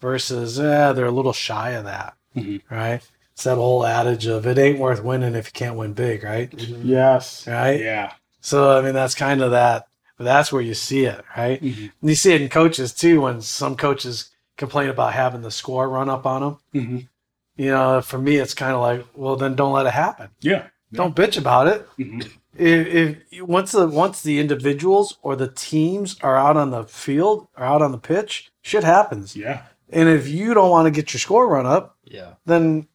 [0.00, 2.60] versus eh, they're a little shy of that, Mhm.
[2.70, 3.00] right?
[3.32, 6.52] It's that old adage of it ain't worth winning if you can't win big, right?
[6.58, 7.80] yes Right.
[7.80, 9.86] yeah So I mean, that's kind of that.
[10.18, 11.60] That's where you see it, right?
[11.62, 11.90] Mhm.
[12.00, 13.22] And you see it in coaches too.
[13.22, 17.08] When some coaches complain about having the score run up on them, Mhm.
[17.56, 20.28] you know, for me, it's kind of like, well, then don't let it happen.
[20.40, 21.86] yeah Don't bitch about it.
[21.98, 22.30] Mhm.
[22.56, 22.86] If,
[23.32, 27.64] if once the once the individuals or the teams are out on the field or
[27.64, 29.36] out on the pitch, shit happens.
[29.36, 32.34] yeah And if you don't want to get your score run up, Yeah.
[32.46, 32.88] then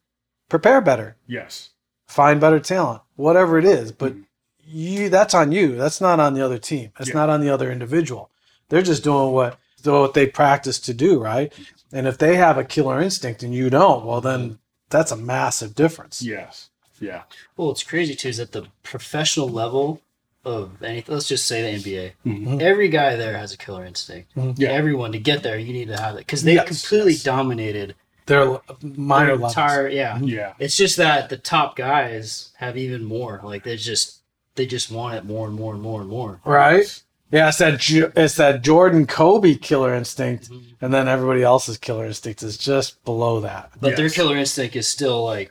[0.48, 1.70] prepare better, yes
[2.06, 3.92] find better talent, whatever it is.
[3.92, 4.24] But Mhm.
[4.66, 5.76] you that's on you.
[5.76, 6.90] That's not on the other team.
[6.98, 7.14] That's Yeah.
[7.20, 8.30] not on the other individual.
[8.68, 11.52] They're just doing what what they practice to do, right?
[11.92, 14.58] And if they have a killer instinct and you don't, well then
[14.90, 16.20] that's a massive difference.
[16.22, 16.68] yes
[17.02, 17.22] yeah
[17.56, 20.00] Well, what's crazy too is at the professional level
[20.44, 21.14] of anything.
[21.14, 22.12] Let's just say the NBA.
[22.26, 22.60] Mhm.
[22.60, 24.34] Every guy there has a killer instinct.
[24.36, 24.54] Mhm.
[24.58, 24.70] Yeah.
[24.70, 27.22] Everyone to get there, you need to have it because they Yes, completely yes.
[27.22, 27.94] dominated
[28.26, 29.52] They're minor their levels.
[29.52, 29.88] entire.
[29.88, 30.18] Yeah.
[30.20, 33.40] yeah It's just that the top guys have even more.
[33.44, 34.18] Like they just
[34.56, 36.40] they just want it more and more and more and more.
[36.44, 37.02] Right?
[37.30, 40.62] Yeah, it's that it's that Jordan Kobe killer instinct, Mhm.
[40.82, 43.70] and then everybody else's killer instinct is just below that.
[43.80, 45.50] But their killer instinct is still like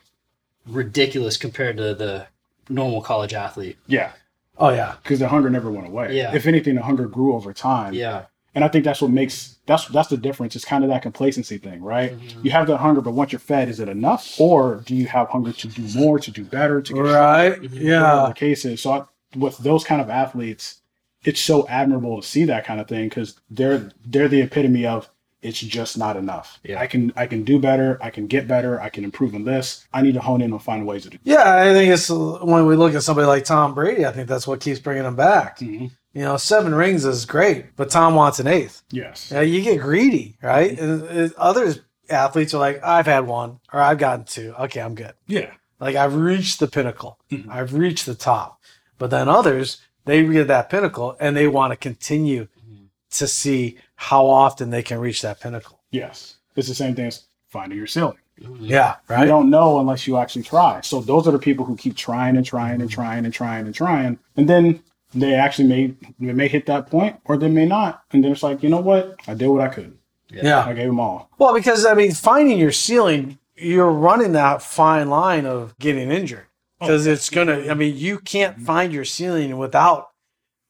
[0.72, 2.28] ridiculous compared to the
[2.70, 3.78] normal college athlete.
[3.88, 4.12] yeah
[4.58, 6.34] Oh yeah, because the hunger never went away Yeah.
[6.36, 8.26] if anything the hunger grew over time Yeah.
[8.54, 10.58] And I think that's what makes that's that's the difference.
[10.58, 12.12] It's kind of that complacency thing, right?
[12.20, 12.42] Mm-hmm.
[12.46, 15.30] You have that hunger, but once you're fed, is it enough, or do you have
[15.30, 17.54] hunger to do more, to do better, to get right.
[17.54, 17.64] Mm-hmm.
[17.64, 18.82] whatever Yeah, the case is?
[18.82, 19.04] So I,
[19.38, 20.82] with those kind of athletes,
[21.24, 25.10] it's so admirable to see that kind of thing because they're they're the epitome of
[25.42, 26.60] it's just not enough.
[26.64, 26.80] Yeah.
[26.80, 27.98] I can I can do better.
[28.02, 28.80] I can get better.
[28.82, 29.86] I can improve on this.
[29.94, 31.18] I need to hone in and find ways to do.
[31.24, 34.48] Yeah, I think it's when we look at somebody like Tom Brady, I think that's
[34.48, 35.60] what keeps bringing him back.
[35.60, 35.92] Mhm.
[36.14, 38.84] You know, seven rings is great, but Tom wants an eighth.
[38.92, 39.32] Yes.
[39.32, 40.78] Yeah, you get greedy, right?
[40.78, 41.74] And, and other
[42.10, 44.54] athletes are like, I've had one or I've gotten two.
[44.60, 45.14] Okay, I'm good.
[45.28, 45.52] Yeah.
[45.80, 47.18] Like I've reached the pinnacle.
[47.32, 47.50] Mhm.
[47.50, 48.60] I've reached the top.
[49.00, 52.48] But then others, they reach that pinnacle and they want to continue
[53.12, 55.80] to see how often they can reach that pinnacle.
[55.92, 56.38] Yes.
[56.56, 58.18] It's the same thing as finding your ceiling.
[58.60, 59.22] Yeah, right.
[59.22, 60.82] You don't know unless you actually try.
[60.82, 63.76] So those are the people who keep trying and trying and trying and trying and
[63.76, 64.82] trying, and then
[65.14, 68.42] they actually may they may hit that point or they may not, and then it's
[68.42, 69.96] like you know what, I did what I could.
[70.32, 70.66] Yeah.
[70.66, 71.30] I gave them all.
[71.38, 76.48] Well, because I mean, finding your ceiling, you're running that fine line of getting injured
[76.80, 77.70] oh, because it's gonna.
[77.70, 80.10] I mean, you can't find your ceiling without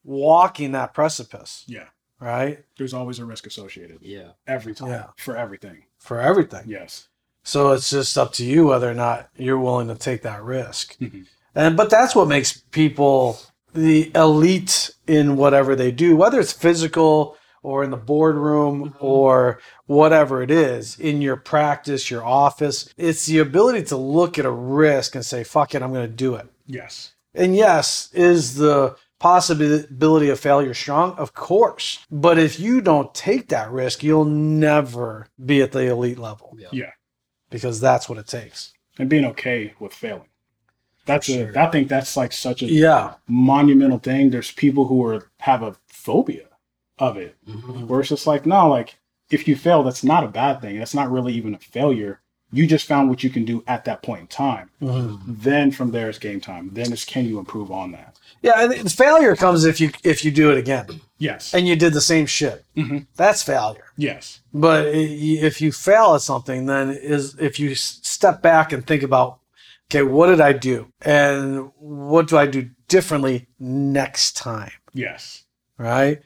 [0.03, 1.85] walking that precipice, Yeah.
[2.21, 2.63] Right?
[2.77, 4.29] There's always a risk associated Yeah.
[4.47, 5.07] every time Yeah.
[5.17, 5.83] for everything.
[5.97, 6.63] For everything.
[6.67, 7.07] Yes.
[7.43, 10.97] So it's just up to you whether or not you're willing to take that risk.
[10.99, 11.25] Mhm.
[11.55, 13.39] And but that's what makes people
[13.73, 20.41] the elite in whatever they do, whether it's physical or in the boardroom or whatever
[20.41, 22.89] it is, in your practice, your office.
[22.97, 26.13] It's the ability to look at a risk and say, fuck it, I'm going to
[26.15, 26.47] do it.
[26.65, 27.11] Yes.
[27.35, 31.13] And yes, is the possibility of failure strong?
[31.15, 32.05] Of course.
[32.09, 36.69] But if you don't take that risk, you'll never be at the elite level Yeah.
[36.71, 36.91] yeah.
[37.51, 38.73] because that's what it takes.
[38.97, 40.27] And being okay with failing.
[41.05, 41.33] That's a.
[41.51, 41.59] Sure.
[41.59, 43.15] I think that's like such a Yeah.
[43.27, 44.29] monumental thing.
[44.31, 46.47] There's people who are have a phobia
[46.97, 47.87] of it, Mhm.
[47.87, 48.97] where it's just like, no, like
[49.29, 50.79] if you fail, that's not a bad thing.
[50.79, 52.21] That's not really even a failure.
[52.53, 54.69] You just found what you can do at that point in time.
[55.27, 56.69] Then from there, it's game time.
[56.73, 58.17] Then it's can you improve on that?
[58.41, 61.53] Yeah, and the failure comes if you if you do it again Yes.
[61.53, 62.65] and you did the same shit.
[62.75, 63.05] Mhm.
[63.15, 63.85] That's failure.
[63.97, 64.39] Yes.
[64.53, 69.39] But if you fail at something, then is if you step back and think about,
[69.89, 75.43] okay, what did I do, and what do I do differently next time, Yes.
[75.77, 76.21] right?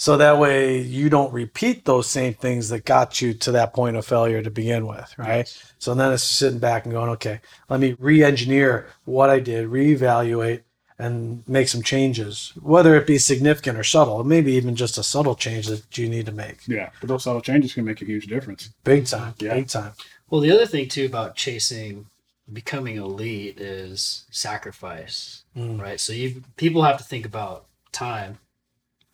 [0.00, 3.96] So that way you don't repeat those same things that got you to that point
[3.96, 5.52] of failure to begin with, right?
[5.80, 10.60] So then it's sitting back and going, okay, let me re-engineer what I did, reevaluate,
[11.00, 15.34] and make some changes, whether it be significant or subtle, maybe even just a subtle
[15.34, 16.58] change that you need to make.
[16.68, 16.90] Yeah.
[17.00, 18.70] But those subtle changes can make a huge difference.
[18.84, 19.54] Big time, Yeah.
[19.54, 19.92] big time.
[20.30, 22.06] Well, the other thing too about chasing
[22.52, 25.80] becoming elite is sacrifice, Mm.
[25.80, 26.00] right?
[26.00, 28.38] So you people have to think about time.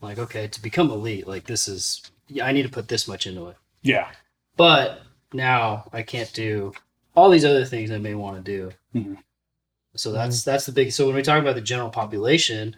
[0.05, 3.27] Like, okay, to become elite, like this is yeah, I need to put this much
[3.27, 3.57] into it.
[3.83, 4.09] Yeah.
[4.57, 6.73] But now I can't do
[7.17, 8.73] all these other things I may want to do.
[8.95, 9.19] Mhm.
[9.97, 10.93] So that's that's the big.
[10.93, 12.77] So when we talk about the general population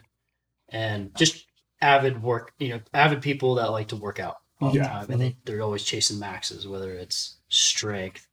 [0.69, 1.45] and just
[1.81, 5.21] avid work, you know, avid people that like to work out all the time, and
[5.21, 8.27] they they're always chasing maxes, whether it's strength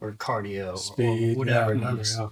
[0.00, 2.16] or cardio Speed, or whatever yeah, it is.
[2.18, 2.28] yeah.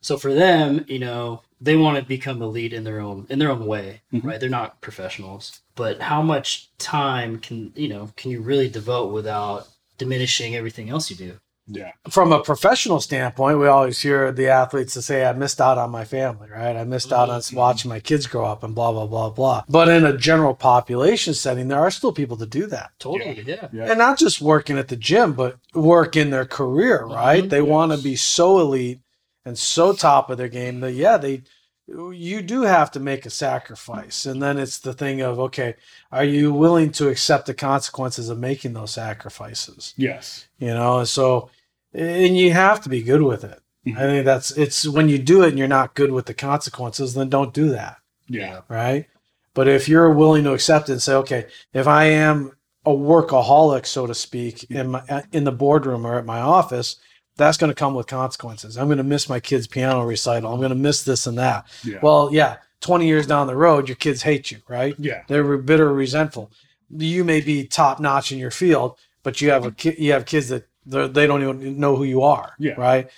[0.00, 3.50] So for them, you know, they want to become elite in their own in their
[3.50, 4.24] own way, Mhm.
[4.24, 4.40] right?
[4.40, 9.68] They're not professionals, but how much time can you know can you really devote without
[9.98, 11.32] diminishing everything else you do?
[11.68, 11.92] Yeah.
[12.10, 15.90] From a professional standpoint, we always hear the athletes to say, I missed out on
[15.90, 16.76] my family, right?
[16.76, 19.62] I missed out on watching my kids grow up and blah, blah, blah, blah.
[19.68, 22.90] But in a general population setting, there are still people to do that.
[22.98, 23.68] Totally, yeah.
[23.72, 23.90] Yeah.
[23.90, 27.44] And not just working at the gym, but work in their career, right?
[27.44, 27.50] Mhm.
[27.50, 28.98] They want to be so elite
[29.44, 31.42] and so top of their game that, yeah, they,
[31.88, 34.24] you do have to make a sacrifice.
[34.24, 35.74] And then it's the thing of, okay,
[36.12, 39.94] are you willing to accept the consequences of making those sacrifices?
[39.96, 40.46] Yes.
[40.58, 41.50] you know and so
[41.94, 43.96] and you have to be good with it Mhm.
[43.96, 47.14] i think that's it's when you do it and you're not good with the consequences
[47.14, 47.96] then don't do that
[48.28, 48.60] Yeah.
[48.68, 49.06] right
[49.54, 52.52] but if you're willing to accept it and say okay if i am
[52.86, 56.96] a workaholic so to speak in my in the boardroom or at my office
[57.36, 60.58] that's going to come with consequences i'm going to miss my kids piano recital i'm
[60.58, 61.98] going to miss this and that Yeah.
[62.02, 65.22] well yeah 20 years down the road your kids hate you right yeah.
[65.28, 66.50] they're bitter, resentful.
[66.94, 70.26] You may be top notch in your field, but you have a ki- you have
[70.26, 72.52] kids that they're- don't even know who you are.
[72.58, 72.74] Yeah.
[72.76, 73.08] Right.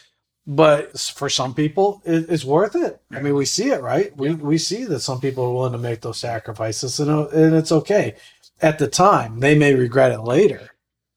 [0.46, 3.00] But for some people, it, it's worth it.
[3.11, 4.14] I mean, we see it, right?
[4.16, 7.72] We we see that some people are willing to make those sacrifices, and and it's
[7.72, 8.14] okay.
[8.61, 10.70] At the time, they may regret it later.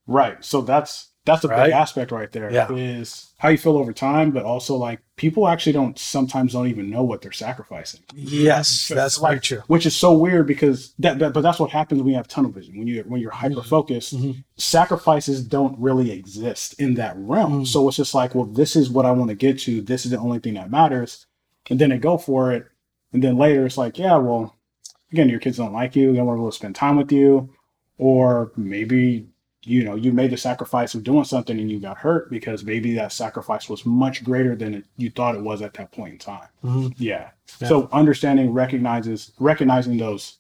[0.08, 0.44] Right.
[0.44, 1.66] So that's that's a Right?
[1.66, 2.52] big aspect right there.
[2.52, 2.72] Yeah.
[2.72, 6.90] Is how you feel over time, but also like people actually don't sometimes don't even
[6.90, 8.02] know what they're sacrificing.
[8.16, 9.62] Yes, that's very true.
[9.68, 12.50] Which is so weird because that, that but that's what happens when you have tunnel
[12.52, 12.78] vision.
[12.80, 14.44] When you when you're hyper focused, Mhm.
[14.58, 17.62] sacrifices don't really exist in that realm.
[17.64, 17.68] Mm.
[17.68, 19.82] So it's just like, well, this is what I want to get to.
[19.82, 21.26] This is the only thing that matters.
[21.70, 22.66] And then they go for it.
[23.14, 24.56] And then later it's like, yeah, well,
[25.12, 27.50] again, your kids don't like you, they don't want to spend time with you,
[27.98, 29.28] or maybe
[29.68, 32.94] you know you made the sacrifice of doing something and you got hurt because maybe
[32.94, 36.20] that sacrifice was much greater than it, you thought it was at that point in
[36.20, 36.48] time.
[36.64, 36.94] Mhm.
[36.98, 37.30] Yeah.
[37.60, 37.68] Yeah.
[37.68, 40.38] So understanding recognizes recognizing those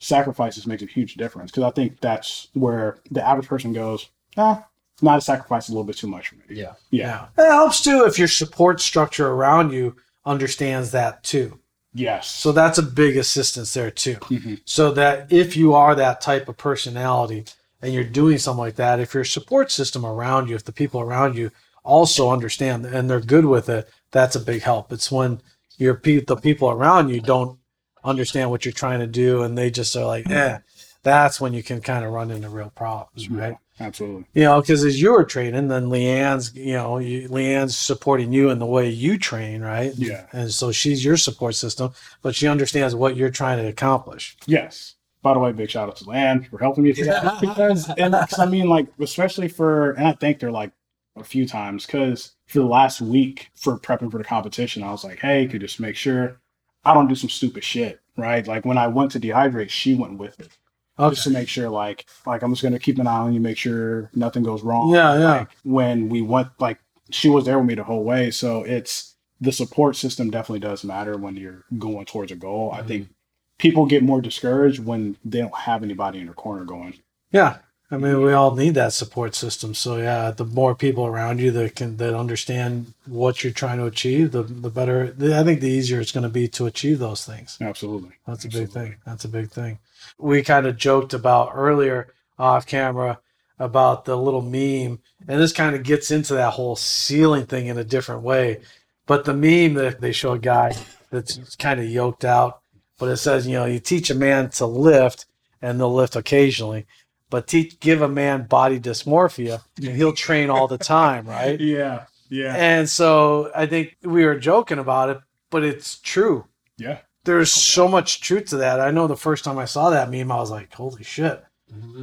[0.00, 4.64] sacrifices makes a huge difference because I think that's where the average person goes, ah,
[5.02, 6.42] not a sacrifice a little bit too much for me.
[6.50, 6.74] Yeah.
[6.90, 7.26] Yeah.
[7.36, 11.58] It helps too if your support structure around you understands that too.
[11.94, 12.28] Yes.
[12.28, 14.16] So that's a big assistance there too.
[14.16, 14.60] Mhm.
[14.64, 17.46] So that if you are that type of personality
[17.80, 21.00] and you're doing something like that, if your support system around you, if the people
[21.00, 21.50] around you
[21.84, 24.92] also understand and they're good with it, that's a big help.
[24.92, 25.40] It's when
[25.76, 27.58] your pe- the people around you don't
[28.04, 30.58] understand what you're trying to do and they just are like, eh,
[31.02, 33.56] that's when you can kind of run into real problems, right?
[33.80, 34.24] Absolutely.
[34.34, 38.50] You know, because as you were training, then Leanne's, you know, you, Leanne's supporting you
[38.50, 39.92] in the way you train, right?
[39.94, 40.26] Yeah.
[40.32, 44.36] And so she's your support system, but she understands what you're trying to accomplish.
[44.46, 44.96] Yes.
[45.22, 47.40] By the way, big shout out to Leanne for helping me through that.
[47.40, 50.72] because, and 'cause I mean, like, especially for, and I thanked her like
[51.16, 55.04] a few times because for the last week for prepping for the competition, I was
[55.04, 56.40] like, hey, could just make sure
[56.84, 58.46] I don't do some stupid shit, right?
[58.46, 60.56] Like when I went to dehydrate, she went with it
[60.98, 63.56] just to make sure, like, like I'm just gonna keep an eye on you, make
[63.56, 64.92] sure nothing goes wrong.
[64.92, 65.38] Yeah, yeah.
[65.38, 66.78] Like, when we went, like,
[67.10, 70.82] she was there with me the whole way, so it's the support system definitely does
[70.84, 72.72] matter when you're going towards a goal.
[72.72, 73.12] I think mm-hmm.
[73.58, 76.94] People get more discouraged when they don't have anybody in their corner going.
[77.30, 77.58] Yeah.
[77.90, 79.72] I mean, we all need that support system.
[79.72, 83.86] So yeah, the more people around you that can that understand what you're trying to
[83.86, 85.14] achieve, the the better.
[85.18, 87.56] I think the easier it's going to be to achieve those things.
[87.60, 88.10] Absolutely.
[88.26, 88.96] That's a big thing.
[89.06, 89.78] That's a big thing.
[90.18, 93.20] We kind of joked about earlier off camera
[93.58, 97.78] about the little meme, and this kind of gets into that whole ceiling thing in
[97.78, 98.60] a different way.
[99.06, 100.76] But the meme that they show a guy
[101.10, 102.60] that's kind of yoked out,
[102.98, 105.26] but it says, you know, you teach a man to lift,
[105.62, 106.86] and they'll lift occasionally,
[107.30, 111.58] but teach give a man body dysmorphia, and he'll train all the time, right?
[111.60, 112.04] Yeah.
[112.30, 112.54] Yeah.
[112.56, 115.18] And so I think we were joking about it,
[115.50, 116.44] but it's true
[116.76, 116.98] Yeah.
[117.24, 118.80] there's so much truth to that.
[118.80, 121.42] I know the first time I saw that meme, I was like, holy shit.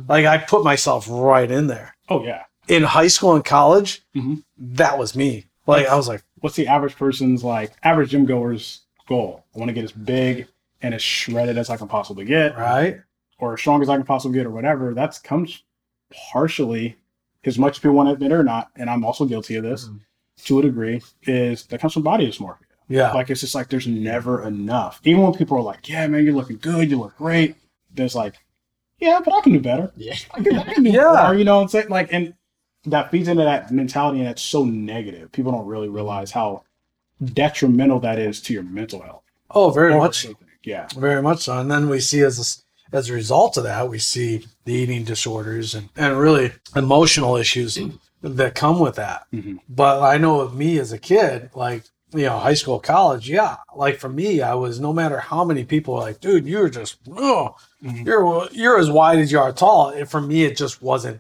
[0.08, 1.96] Like I put myself right in there.
[2.10, 2.44] Oh yeah.
[2.68, 4.44] In high school and college, Mhm.
[4.58, 5.46] that was me.
[5.68, 9.44] Like I was like, What's the average person's like average gym goer's goal?
[9.56, 10.48] I want to get as big
[10.86, 13.02] and as shredded as I can possibly get, right?
[13.40, 14.94] or as strong as I can possibly get, or whatever.
[14.94, 15.64] That's comes
[16.32, 16.96] partially,
[17.44, 19.64] as much as people want to admit it or not, and I'm also guilty of
[19.64, 19.98] this mm-hmm.
[20.46, 22.60] to a degree, is that comes from body dysmorphia.
[22.88, 23.12] Yeah.
[23.14, 25.02] Like it's just like there's never enough.
[25.04, 27.56] Even when people are like, "Yeah, man, you're looking good, you look great,"
[27.94, 28.36] there's like,
[29.00, 29.92] "Yeah, but I can do better.
[29.98, 30.16] Yeah.
[30.34, 31.24] I can, I can do Yeah.
[31.26, 31.90] more." You know what I'm saying?
[31.90, 32.36] Like, and
[32.86, 35.32] that feeds into that mentality, and that's so negative.
[35.32, 36.64] People don't really realize how
[37.24, 39.24] detrimental that is to your mental health.
[39.52, 40.28] oh, very Or much so.
[40.30, 40.45] anything.
[40.66, 40.88] Yeah.
[40.98, 41.58] Very much so.
[41.60, 45.04] And then we see as a, as a result of that, we see the eating
[45.04, 47.78] disorders and, and really emotional issues
[48.22, 49.28] that come with that.
[49.34, 49.60] Mhm.
[49.70, 53.58] But I know of me as a kid, like, you know, high school, college, yeah.
[53.76, 56.98] Like for me, I was no matter how many people were like, dude, you're just,
[57.16, 58.06] oh, Mhm.
[58.06, 59.90] you're you're as wide as you are tall.
[59.90, 61.20] And for me, it just wasn't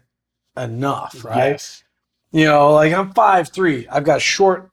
[0.57, 1.51] enough, right?
[1.51, 1.83] Yes.
[2.31, 3.87] You know, like I'm five three.
[3.89, 4.69] I've got short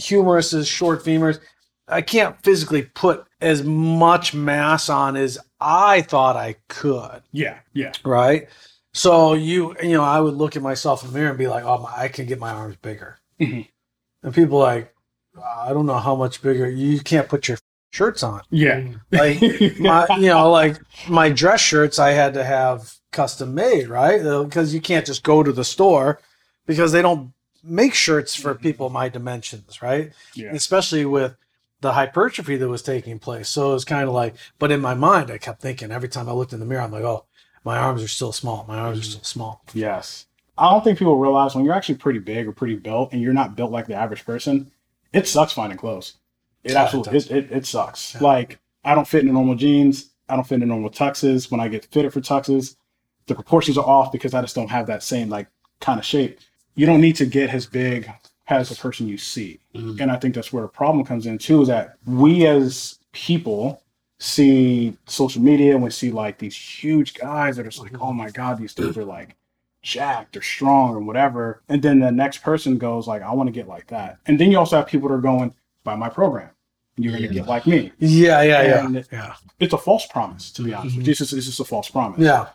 [0.00, 1.38] humeruses, short femurs.
[1.88, 7.58] I can't physically put as much mass on as I thought I could, Yeah.
[7.72, 7.92] Yeah.
[8.04, 8.48] right?
[8.94, 11.64] So you, you know, I would look at myself in the mirror and be like,
[11.64, 13.68] "Oh, my, I can get my arms bigger." Mhm.
[14.22, 14.94] And people like,
[15.42, 16.68] "I don't know how much bigger.
[16.68, 17.58] You can't put your
[17.90, 18.80] shirts on." Yeah.
[18.80, 19.16] Mm-hmm.
[19.16, 24.20] Like my, you know, like my dress shirts, I had to have custom made, right?
[24.24, 26.20] Uh, because you can't just go to the store
[26.66, 27.32] because they don't
[27.64, 28.62] make shirts for mm-hmm.
[28.62, 30.12] people my dimensions, right?
[30.34, 30.52] Yeah.
[30.52, 31.34] Especially with
[31.82, 33.48] the hypertrophy that was taking place.
[33.48, 36.28] So it was kind of like, but in my mind, I kept thinking every time
[36.28, 37.26] I looked in the mirror, I'm like, oh,
[37.64, 38.64] my arms are still small.
[38.66, 39.10] My arms are mm.
[39.10, 39.64] still small.
[39.74, 40.26] Yes.
[40.56, 43.32] I don't think people realize when you're actually pretty big or pretty built and you're
[43.32, 44.70] not built like the average person,
[45.12, 46.14] it sucks finding clothes.
[46.62, 48.14] It Yeah, absolutely it, it, it sucks.
[48.14, 48.20] Yeah.
[48.22, 50.10] Like I don't fit in normal jeans.
[50.28, 51.50] I don't fit in normal tuxes.
[51.50, 52.76] When I get fitted for tuxes,
[53.26, 55.48] the proportions are off because I just don't have that same like
[55.80, 56.38] kind of shape.
[56.76, 58.08] You don't need to get as big
[58.48, 59.60] as the person you see.
[59.74, 60.00] Mhm.
[60.00, 63.82] And I think that's where the problem comes in too, is that we as people
[64.18, 68.12] see social media and we see like these huge guys that are just like, oh
[68.12, 69.36] my God, these dudes are like
[69.82, 71.62] jacked or strong or whatever.
[71.68, 74.18] And then the next person goes like, I want to get like that.
[74.26, 76.50] And then you also have people that are going, buy my program.
[76.96, 77.32] You're gonna Yeah.
[77.32, 77.90] get like me.
[77.98, 78.86] Yeah, yeah, yeah.
[78.86, 79.34] And- Yeah.
[79.58, 80.96] It's a false promise, to be honest.
[80.96, 81.02] you.
[81.02, 82.20] This is this is a false promise.
[82.20, 82.48] Yeah.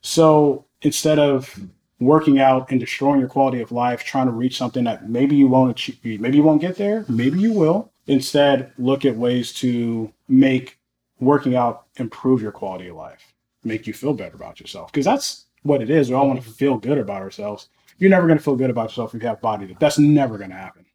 [0.00, 1.58] So instead of
[2.00, 5.46] working out and destroying your quality of life, trying to reach something that maybe you
[5.46, 7.92] won't achieve, maybe you won't get there, maybe you will.
[8.06, 10.78] Instead, look at ways to make
[11.20, 14.90] working out improve your quality of life, make you feel better about yourself.
[14.90, 16.08] Because that's what it is.
[16.08, 17.68] We all want to feel good about ourselves.
[17.98, 19.76] You're never going to feel good about yourself if you have body.
[19.78, 20.86] That's never going to happen.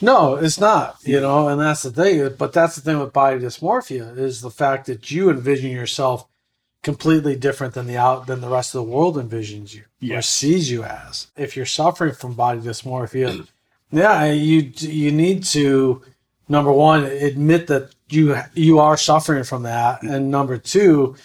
[0.00, 0.96] No, it's not.
[1.04, 2.34] You know, and that's the thing.
[2.36, 6.26] But that's the thing with body dysmorphia is the fact that you envision yourself
[6.84, 10.28] completely different than the out than the rest of the world envisions you or Yes.
[10.28, 11.28] sees you as.
[11.36, 13.48] If you're suffering from body dysmorphia,
[13.90, 16.02] yeah, you you need to
[16.48, 20.14] number one admit that you you are suffering from that, mm.
[20.14, 21.16] and number two,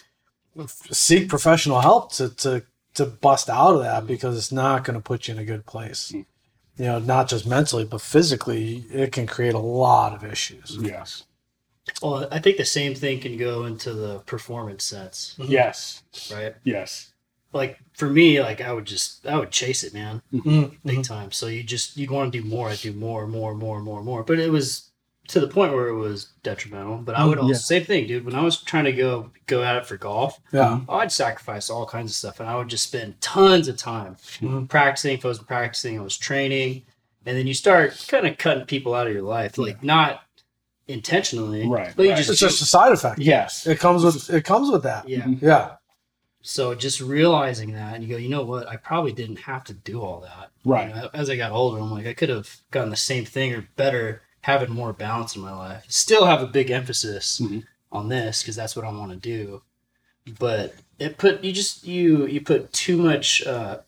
[0.92, 2.64] seek professional help to to
[2.96, 4.08] to bust out of that mm.
[4.08, 6.12] because it's not going to put you in a good place.
[6.16, 6.26] Mm.
[6.78, 10.78] You know, not just mentally, but physically, it can create a lot of issues.
[10.80, 11.26] Yes.
[12.02, 16.04] Well, I think the same thing can go into the performance sense, Yes.
[16.34, 16.56] right?
[16.64, 17.14] Yes.
[17.52, 20.78] Like for me, like I would just I would chase it, man, Mhm.
[20.86, 21.32] big time.
[21.32, 22.70] So you just you'd want to do more.
[22.70, 24.24] I'd do more, more, more, more, more.
[24.24, 24.92] But it was
[25.30, 26.98] to the point where it was detrimental.
[26.98, 27.58] But I would also Yeah.
[27.58, 28.26] same thing, dude.
[28.26, 30.82] When I was trying to go go at it for golf, Yeah.
[30.88, 34.70] I'd sacrifice all kinds of stuff, and I would just spend tons of time Mhm.
[34.70, 35.18] practicing.
[35.18, 36.84] If I was practicing, I was training,
[37.26, 40.22] and then you start kind of cutting people out of your life, like not
[40.90, 42.18] intentionally, Right, But you right.
[42.18, 43.20] just, It's just a side effect.
[43.20, 43.66] Yes.
[43.68, 45.08] It comes with it comes with that.
[45.08, 45.22] yeah.
[45.22, 45.42] Mhm.
[45.42, 45.76] Yeah.
[46.42, 48.68] So just realizing that, and you go, you know what?
[48.68, 50.50] I probably didn't have to do all that.
[50.66, 50.90] Right.
[50.90, 53.54] You know, as I got older, I'm like, I could have gotten the same thing
[53.54, 55.84] or better, having more balance in my life.
[55.90, 57.66] Still have a big emphasis Mhm.
[57.92, 59.62] on this because that's what I want to do.
[60.40, 63.80] But it put you just you you put too much uh,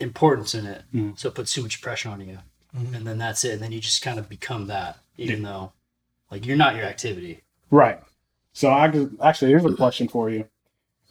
[0.00, 1.18] importance in it, Mhm.
[1.18, 2.38] so it puts too much pressure on you,
[2.76, 2.94] Mhm.
[2.96, 3.52] and then that's it.
[3.52, 5.72] And then you just kind of become that, even though
[6.30, 7.42] like you're not your activity.
[7.70, 8.00] Right.
[8.52, 10.46] So I could, actually, here's a question for you.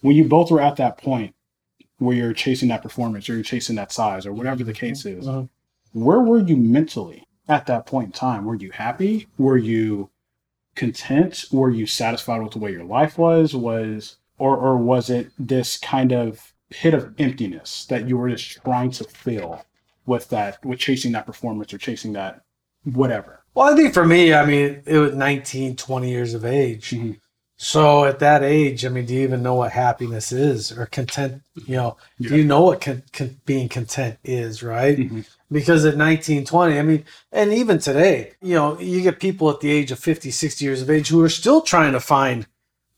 [0.01, 1.33] When you both were at that point
[1.99, 5.25] where you're chasing that performance or you're chasing that size or whatever the case is,
[5.25, 5.49] Mhm.
[5.93, 8.45] where were you mentally at that point in time?
[8.45, 9.27] Were you happy?
[9.37, 10.09] Were you
[10.75, 11.45] content?
[11.51, 13.55] Were you satisfied with the way your life was?
[13.55, 18.61] Was or or was it this kind of pit of emptiness that you were just
[18.63, 19.63] trying to fill
[20.05, 22.41] with that with chasing that performance or chasing that
[22.85, 23.41] whatever?
[23.53, 26.91] Well, I think for me, I mean, it was 19, 20 years of age.
[26.91, 27.17] Mhm.
[27.57, 31.41] So at that age, I mean, do you even know what happiness is or content?
[31.65, 32.29] You know, Yeah.
[32.29, 34.97] do you know what con- con- being content is, right?
[34.97, 35.25] Mhm.
[35.49, 39.61] Because at 19, 20, I mean, and even today, you know, you get people at
[39.61, 42.45] the age of 50, 60 years of age who are still trying to find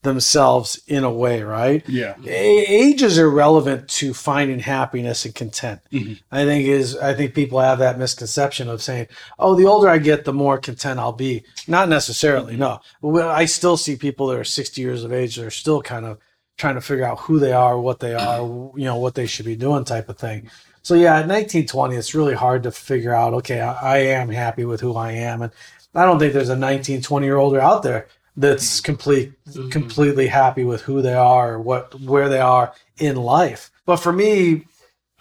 [0.07, 1.83] themselves in a way, right?
[1.87, 2.15] Yeah.
[2.25, 5.81] Age is irrelevant to finding happiness and content.
[5.91, 6.19] Mhm.
[6.31, 9.99] I think is I think people have that misconception of saying, "Oh, the older I
[9.99, 12.57] get, the more content I'll be." Not necessarily.
[12.57, 16.05] No, I still see people that are sixty years of age that are still kind
[16.05, 16.17] of
[16.57, 18.39] trying to figure out who they are, what they are,
[18.75, 20.49] you know, what they should be doing, type of thing.
[20.81, 23.33] So yeah, at nineteen twenty, it's really hard to figure out.
[23.35, 25.51] Okay, I, I am happy with who I am, and
[25.93, 28.07] I don't think there's a 19, 20 year older out there
[28.37, 29.71] that's complete Mhm.
[29.71, 33.71] completely happy with who they are or what where they are in life.
[33.85, 34.65] But for me,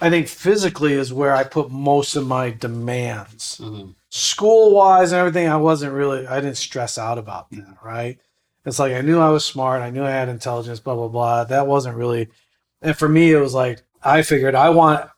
[0.01, 3.59] I think physically is where I put most of my demands.
[3.63, 3.95] Mhm.
[4.11, 8.19] School wise and everything, I wasn't really I didn't stress out about that, right?
[8.67, 11.45] It's like I knew I was smart, I knew I had intelligence, blah blah blah.
[11.45, 12.29] That wasn't really
[12.83, 15.09] and for me it was like I figured I want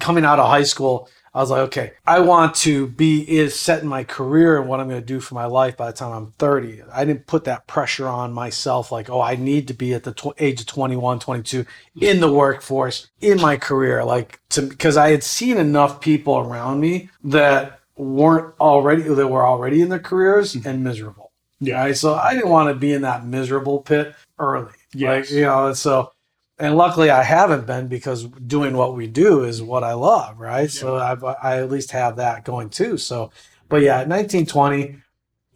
[0.00, 3.88] coming out of high school, I was like, okay, I want to be is setting
[3.88, 6.32] my career and what I'm going to do for my life by the time I'm
[6.38, 6.82] 30.
[6.92, 10.12] I didn't put that pressure on myself like, oh, I need to be at the
[10.12, 11.66] tw- age of 21, 22
[12.00, 16.80] in the workforce in my career like to because I had seen enough people around
[16.80, 20.66] me that weren't already that were already in their careers hmm.
[20.68, 21.32] and miserable.
[21.58, 21.82] Yeah.
[21.82, 21.96] Right?
[21.96, 24.72] So I didn't want to be in that miserable pit early.
[24.92, 25.30] Yes.
[25.30, 26.12] Like, you know, so
[26.58, 30.70] and luckily I haven't been because doing what we do is what I love, right?
[30.70, 32.96] So I, I at least have that going too.
[32.96, 33.30] So,
[33.68, 34.98] but yeah, 1920,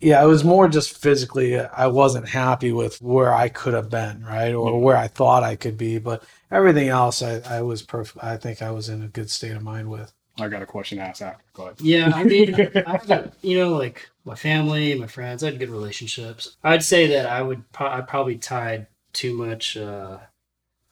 [0.00, 4.24] yeah, it was more just physically, I wasn't happy with where I could have been,
[4.24, 4.52] right?
[4.54, 5.98] Or where I thought I could be.
[5.98, 8.24] But everything else, I, I was perfect.
[8.24, 10.12] I think I was in a good state of mind with.
[10.40, 11.42] I got a question to ask after.
[11.52, 11.80] Go ahead.
[11.80, 12.54] Yeah, I mean,
[12.86, 16.56] I had, you know, like my family, my friends, I had good relationships.
[16.62, 20.18] I'd say that I would, pro- I probably tied too much uh,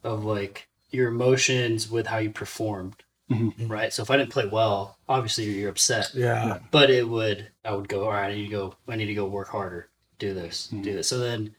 [0.06, 2.94] of like your emotions with how you performed,
[3.30, 3.68] Mhm.
[3.68, 3.92] right?
[3.92, 6.10] So if I didn't play well, obviously you're upset.
[6.14, 6.60] Yeah.
[6.70, 9.14] But it would, I would go, all right, I need to go, I need to
[9.14, 9.88] go work harder,
[10.18, 10.82] do this, Mhm.
[10.84, 11.08] do this.
[11.08, 11.54] So then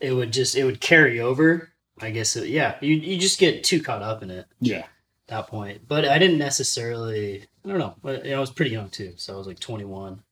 [0.00, 1.70] it would just, it would carry over.
[2.00, 4.86] I guess, it, yeah, you, you just get too caught up in it Yeah.
[5.26, 5.88] that point.
[5.88, 7.42] But I didn't necessarily.
[7.64, 7.96] I don't know.
[8.02, 10.22] But, know, I was pretty young too, so I was like 21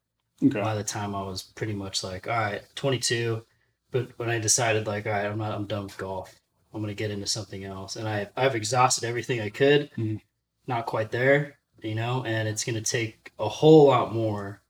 [0.45, 0.61] Okay.
[0.61, 3.45] by the time I was pretty much like, all right, 22.
[3.91, 6.41] But when I decided like, all right, I'm not, I'm done with golf.
[6.77, 9.91] I'm gonna get into something else, and I I've exhausted everything I could.
[9.97, 10.21] Mhm.
[10.67, 14.61] Not quite there, you know, and it's gonna take a whole lot more,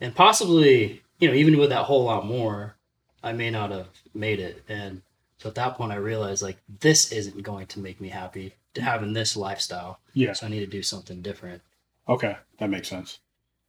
[0.00, 2.76] and possibly, you know, even with that whole lot more.
[3.22, 4.62] I may not have made it.
[4.68, 5.02] And
[5.38, 8.82] so at that point, I realized like this isn't going to make me happy to
[8.82, 9.98] having this lifestyle.
[10.14, 10.32] Yeah.
[10.32, 11.62] So I need to do something different.
[12.08, 13.18] Okay, that makes sense.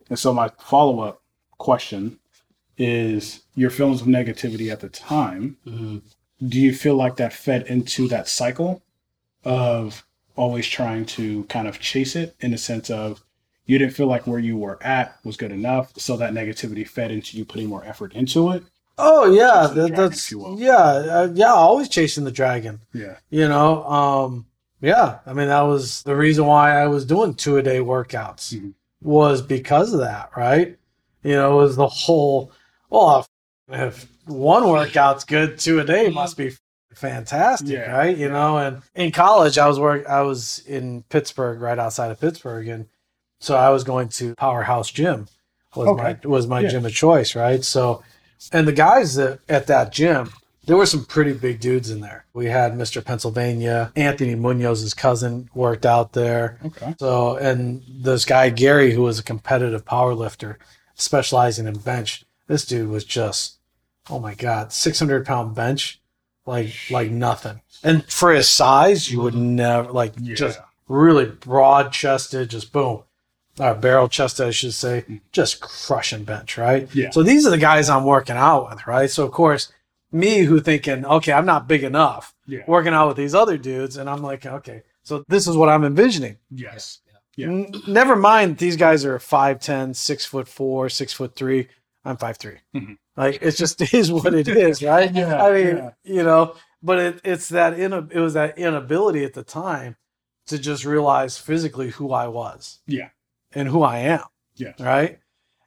[0.09, 1.23] And so my follow up
[1.57, 2.19] question
[2.77, 5.99] is your feelings of negativity at the time, hmm
[6.45, 8.83] do you feel like that fed into that cycle
[9.43, 13.23] of always trying to kind of chase it in the sense of
[13.65, 17.11] you didn't feel like where you were at was good enough, so that negativity fed
[17.11, 18.63] into you putting more effort into it?
[18.97, 20.59] Oh yeah, that, dragon, that's if you will.
[20.59, 21.53] yeah, uh, yeah.
[21.53, 22.81] Always chasing the dragon.
[22.93, 23.17] Yeah.
[23.29, 24.45] You know, um,
[24.81, 25.19] yeah.
[25.25, 28.73] I mean, that was the reason why I was doing two a day workouts Mhm.
[29.01, 30.77] was because of that, right?
[31.23, 32.51] You know, it was the whole.
[32.89, 33.27] Well,
[33.69, 36.51] if one workout's good, two a day must be
[36.93, 37.91] fantastic, Yeah.
[37.95, 38.15] right?
[38.17, 40.05] You know, and in college, I was work.
[40.07, 42.87] I was in Pittsburgh, right outside of Pittsburgh, and
[43.39, 45.27] so I was going to Powerhouse Gym.
[45.75, 46.01] Was Okay.
[46.23, 46.69] my was my Yeah.
[46.69, 47.63] gym of choice, right?
[47.63, 48.01] So,
[48.51, 50.31] and the guys that at that gym,
[50.65, 52.25] there were some pretty big dudes in there.
[52.33, 53.03] We had Mr.
[53.03, 56.57] Pennsylvania, Anthony Munoz's cousin worked out there.
[56.65, 56.95] Okay.
[56.99, 60.57] So, and this guy Gary, who was a competitive power lifter,
[60.95, 62.25] specializing in bench.
[62.47, 63.56] This dude was just,
[64.09, 66.01] oh my god, six hundred pound bench,
[66.45, 67.61] like like nothing.
[67.83, 70.35] And for his size, you would never like Yeah.
[70.35, 73.03] just really broad chested, just boom,
[73.59, 76.87] or barrel chested, I should say, just crushing bench, right?
[76.95, 77.09] Yeah.
[77.11, 79.09] So these are the guys I'm working out with, right?
[79.09, 79.71] So of course,
[80.11, 82.61] me who thinking, okay, I'm not big enough, Yeah.
[82.67, 85.83] working out with these other dudes, and I'm like, okay, so this is what I'm
[85.83, 86.37] envisioning.
[86.49, 86.99] Yes.
[87.35, 87.47] Yeah.
[87.47, 91.67] N- never mind, these guys are 5'10, 6 foot four, six foot three.
[92.05, 92.59] I'm 5'3.
[92.75, 92.97] Mhm.
[93.17, 95.13] Like it just is what it is, right?
[95.13, 95.89] Yeah, I mean, yeah.
[96.03, 99.97] you know, but it, it's that in it was that inability at the time
[100.45, 102.79] to just realize physically who I was.
[102.85, 103.09] Yeah.
[103.53, 104.23] And who I am.
[104.55, 104.73] Yeah.
[104.79, 105.19] Right.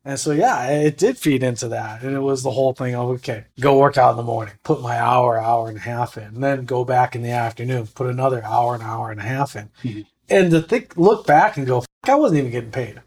[0.05, 2.03] And so yeah, it did feed into that.
[2.03, 4.81] And it was the whole thing of okay, go work out in the morning, put
[4.81, 8.07] my hour, hour and a half in, and then go back in the afternoon, put
[8.07, 9.71] another hour, an hour and a half in.
[9.83, 10.07] Mhm.
[10.29, 13.03] And to think look back and go, I wasn't even getting paid.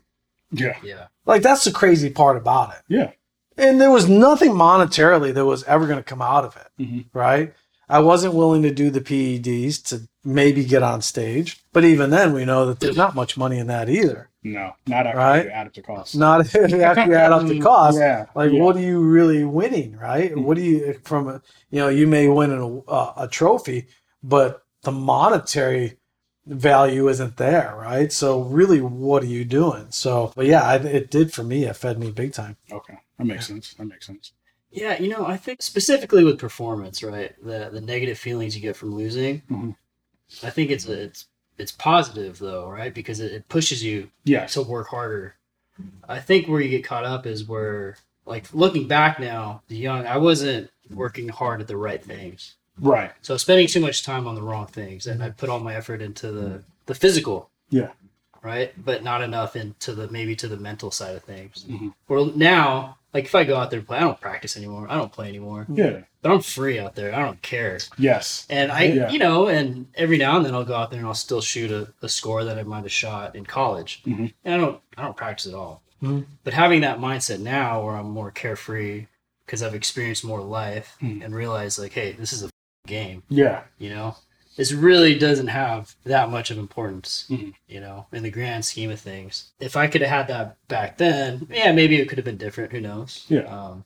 [0.52, 0.78] Yeah.
[0.84, 1.08] Yeah.
[1.26, 2.82] Like that's the crazy part about it.
[2.90, 3.12] Yeah.
[3.58, 7.06] And there was nothing monetarily that was ever going to come out of it, Mhm.
[7.14, 7.54] right?
[7.90, 12.34] I wasn't willing to do the PEDs to maybe get on stage, but even then,
[12.34, 14.30] we know that there's not much money in that either.
[14.42, 15.46] No, not after Right?
[15.46, 16.16] you add it to cost.
[16.16, 17.98] Not after you add up the cost.
[18.00, 18.26] Yeah.
[18.36, 18.62] Like, yeah.
[18.62, 20.36] what are you really winning, right?
[20.38, 23.88] What do you from a you know you may win a, a, a trophy,
[24.24, 25.98] but the monetary
[26.46, 28.12] value isn't there, right?
[28.12, 29.88] So really, what are you doing?
[29.90, 31.66] So, but yeah, I, it did for me.
[31.66, 32.58] It fed me big time.
[32.72, 32.98] Okay.
[33.18, 33.74] That makes sense.
[33.76, 34.34] That makes sense.
[34.72, 37.34] Yeah, you know, I think specifically with performance, right?
[37.44, 39.42] The the negative feelings you get from losing.
[39.50, 39.76] Mhm.
[40.42, 41.28] I think it's it's
[41.60, 42.94] it's positive though, right?
[42.94, 44.54] Because it, it pushes you Yes.
[44.54, 45.36] to work harder.
[46.10, 50.06] I think where you get caught up is where, like, looking back now, the young,
[50.06, 52.56] I wasn't working hard at the right things.
[52.80, 53.12] Right.
[53.22, 56.02] So spending too much time on the wrong things, and I put all my effort
[56.02, 57.92] into the the physical, Yeah.
[58.42, 58.74] right?
[58.84, 61.64] But not enough into the maybe to the mental side of things.
[61.70, 61.94] Mhm.
[62.10, 64.88] Well, now, like if I go out there and play, I don't practice anymore.
[64.90, 65.66] I don't play anymore.
[65.70, 66.02] Yeah.
[66.22, 67.14] But I'm free out there.
[67.16, 67.80] I don't care.
[67.98, 68.46] Yes.
[68.50, 69.10] And I, Yeah.
[69.12, 71.72] you know, and every now and then I'll go out there and I'll still shoot
[71.72, 74.02] a, a score that I might have shot in college.
[74.06, 74.34] Mhm.
[74.44, 75.82] And I don't, I don't practice at all.
[76.02, 76.26] Mhm.
[76.44, 79.06] But having that mindset now, where I'm more carefree
[79.46, 81.24] because I've experienced more life Mhm.
[81.24, 82.50] and realized like, hey, this is a
[82.88, 83.24] game.
[83.30, 83.64] Yeah.
[83.78, 84.16] You know,
[84.58, 87.26] this really doesn't have that much of importance.
[87.30, 87.54] Mhm.
[87.68, 89.52] You know, in the grand scheme of things.
[89.60, 92.72] If I could have had that back then, yeah, maybe it could have been different.
[92.72, 93.26] Who knows?
[93.30, 93.42] Yeah.
[93.42, 93.86] Um,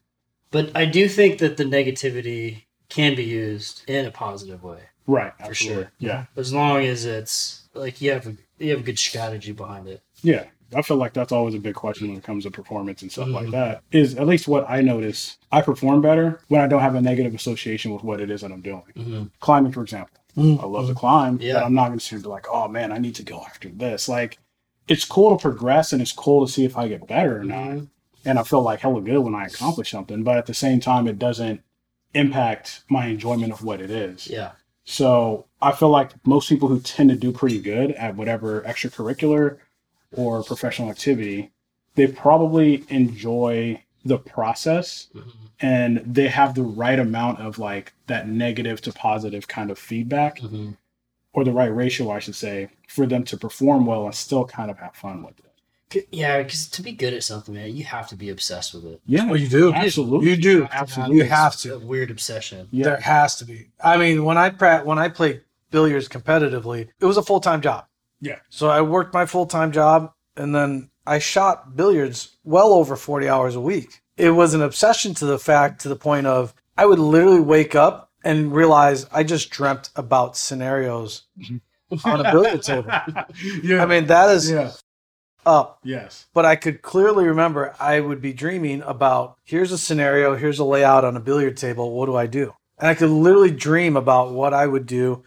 [0.51, 5.33] but I do think that the negativity can be used in a positive way Right.
[5.37, 5.83] for Absolutely.
[5.83, 5.91] sure.
[5.99, 6.25] Yeah.
[6.35, 10.01] As long as it's like you have a you have a good strategy behind it.
[10.23, 10.45] Yeah.
[10.75, 13.29] I feel like that's always a big question when it comes to performance and stuff
[13.29, 13.51] like Mhm.
[13.51, 13.81] that.
[13.91, 17.33] Is at least what I notice, I perform better when I don't have a negative
[17.33, 18.83] association with what it is that I'm doing.
[18.95, 19.23] Mm-hmm.
[19.39, 20.11] Climbing, for example.
[20.37, 21.53] I love to climb, Yeah.
[21.55, 24.07] but I'm not going to be like, oh man, I need to go after this.
[24.07, 24.37] Like,
[24.87, 27.67] it's cool to progress and it's cool to see if I get better or not.
[27.69, 27.87] Mhm.
[28.23, 31.07] And I feel like hella good when I accomplish something, but at the same time,
[31.07, 31.61] it doesn't
[32.13, 34.27] impact my enjoyment of what it is.
[34.27, 34.51] Yeah.
[34.83, 39.57] So I feel like most people who tend to do pretty good at whatever extracurricular
[40.15, 41.51] or professional activity,
[41.95, 45.31] they probably enjoy the process Mhm.
[45.59, 50.39] and they have the right amount of like that negative to positive kind of feedback
[50.39, 50.77] Mhm.
[51.33, 54.71] or the right ratio, I should say, for them to perform well and still kind
[54.71, 56.07] of have fun with it.
[56.11, 59.01] Yeah, because to be good at something, man, you have to be obsessed with it.
[59.05, 59.73] Yeah, Oh, you do.
[59.73, 60.29] absolutely.
[60.29, 60.67] You do.
[60.71, 61.15] Absolutely.
[61.17, 61.79] You this- have A to.
[61.79, 62.67] weird obsession.
[62.71, 62.83] Yeah.
[62.85, 63.67] There has to be.
[63.81, 65.41] I mean, when I pra- when I played
[65.71, 67.85] billiards competitively, it was a full time job.
[68.21, 68.39] Yeah.
[68.49, 73.27] So I worked my full time job, and then I shot billiards well over forty
[73.27, 74.01] hours a week.
[74.17, 77.75] It was an obsession to the fact to the point of I would literally wake
[77.75, 81.23] up and realize I just dreamt about scenarios
[82.05, 82.89] on a billiard table.
[83.63, 83.81] yeah.
[83.81, 84.71] I mean, that is yeah.
[85.45, 85.79] up.
[85.83, 86.25] Yes.
[86.33, 90.65] But I could clearly remember I would be dreaming about here's a scenario, here's a
[90.65, 91.93] layout on a billiard table.
[91.93, 92.53] What do I do?
[92.79, 95.23] And I could literally dream about what I would do,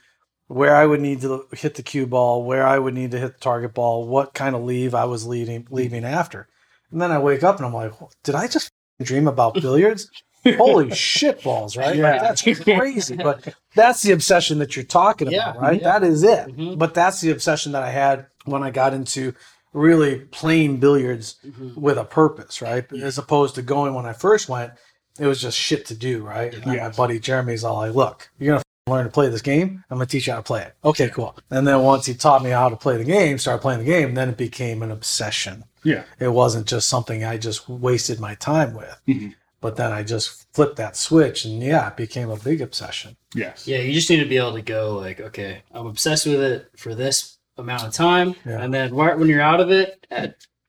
[0.51, 3.35] where I would need to hit the cue ball, where I would need to hit
[3.35, 6.49] the target ball, what kind of leave I was leading, leaving after.
[6.91, 7.93] And then I wake up and I'm like,
[8.25, 8.69] did I just
[9.01, 10.11] dream about billiards?
[10.45, 11.95] Holy shit balls, right?
[11.95, 12.13] Yeah.
[12.13, 13.15] Like, that's crazy.
[13.15, 15.81] But that's the obsession that you're talking about, right?
[15.81, 15.99] yeah.
[15.99, 16.49] That is it.
[16.49, 16.79] Mhm.
[16.79, 19.35] But that's the obsession that I had when I got into
[19.73, 21.81] really playing billiards Mm-hmm.
[21.81, 22.91] with a purpose, right?
[22.93, 24.73] As opposed to going when I first went,
[25.21, 26.53] it was just shit to do, right?
[26.53, 26.89] And Yeah.
[26.89, 29.83] My buddy Jeremy's all like, look, you're going to learn to play this game.
[29.91, 30.75] I'm going to teach you how to play it.
[30.85, 31.37] Okay, cool.
[31.51, 34.15] And then once he taught me how to play the game, started playing the game,
[34.15, 35.65] then it became an obsession.
[35.85, 36.03] Yeah.
[36.19, 39.01] It wasn't just something I just wasted my time with.
[39.09, 39.35] Mhm.
[39.63, 43.17] But then I just flipped that switch and yeah, it became a big obsession.
[43.35, 43.67] Yes.
[43.69, 46.71] Yeah, you just need to be able to go like, okay, I'm obsessed with it
[46.77, 48.63] for this amount of time, Yeah.
[48.63, 50.29] and then when you're out of it, uh,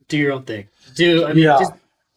[0.10, 0.68] do your own thing.
[0.96, 1.58] Do I mean Yeah.
[1.60, 1.72] just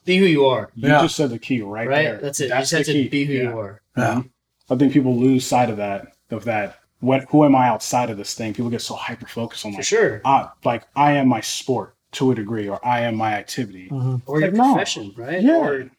[0.04, 1.02] be who you are, You Yeah.
[1.02, 2.02] just said the key right, right?
[2.04, 2.18] there.
[2.18, 2.48] That's it.
[2.48, 3.08] That's you the just have key.
[3.08, 3.42] be who Yeah.
[3.50, 3.80] you are.
[3.96, 4.22] Yeah.
[4.70, 6.08] I think people lose sight of that.
[6.30, 6.78] Of that.
[7.00, 7.24] What?
[7.30, 8.54] Who am I outside of this thing?
[8.54, 10.22] People get so hyper focused on For like, sure.
[10.24, 13.88] I, like I am my sport to a degree, or I am my activity.
[13.90, 14.72] Or your Like, no.
[14.74, 15.42] profession, right?
[15.42, 15.58] Yeah.
[15.58, 15.90] Or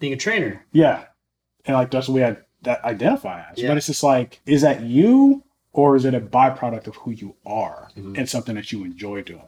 [0.00, 0.64] being a trainer.
[0.72, 1.04] Yeah,
[1.64, 3.58] and like that's what we had that identify as.
[3.58, 3.68] Yeah.
[3.68, 5.42] But it's just like, is that you,
[5.72, 8.16] or is it a byproduct of who you are Mhm.
[8.18, 9.42] and something that you enjoy doing?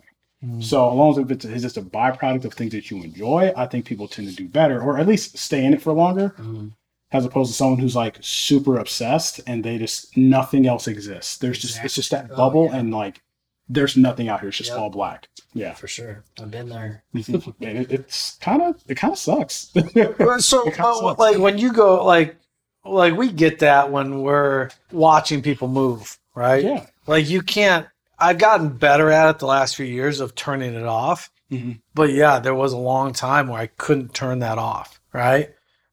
[0.45, 0.63] Mhm.
[0.63, 3.53] So as long as if it's, it's just a byproduct of things that you enjoy,
[3.57, 6.35] I think people tend to do better, or at least stay in it for longer,
[6.39, 6.73] Mhm.
[7.13, 11.39] As opposed to someone who's like super obsessed and they just nothing else exists.
[11.39, 12.35] There's just it's just that Exactly.
[12.35, 12.77] Oh, bubble yeah.
[12.77, 13.23] and like
[13.69, 14.49] there's nothing out here.
[14.49, 14.79] It's just Yep.
[14.79, 15.29] all black.
[15.55, 16.25] Yeah, For sure.
[16.41, 17.03] I've been there.
[17.15, 17.25] and
[17.61, 19.73] it, it's kind of it kind of sucks.
[19.95, 21.19] so uh, sucks.
[21.19, 22.37] like when you go like
[22.85, 26.87] like we get that when we're watching people move right yeah.
[27.07, 27.87] like you can't
[28.19, 31.81] i've gotten better at it the last few years of turning it off Mhm.
[31.95, 35.51] but yeah there was a long time where i couldn't turn that off right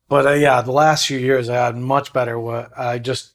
[0.10, 3.34] but uh, yeah the last few years i had much better what i just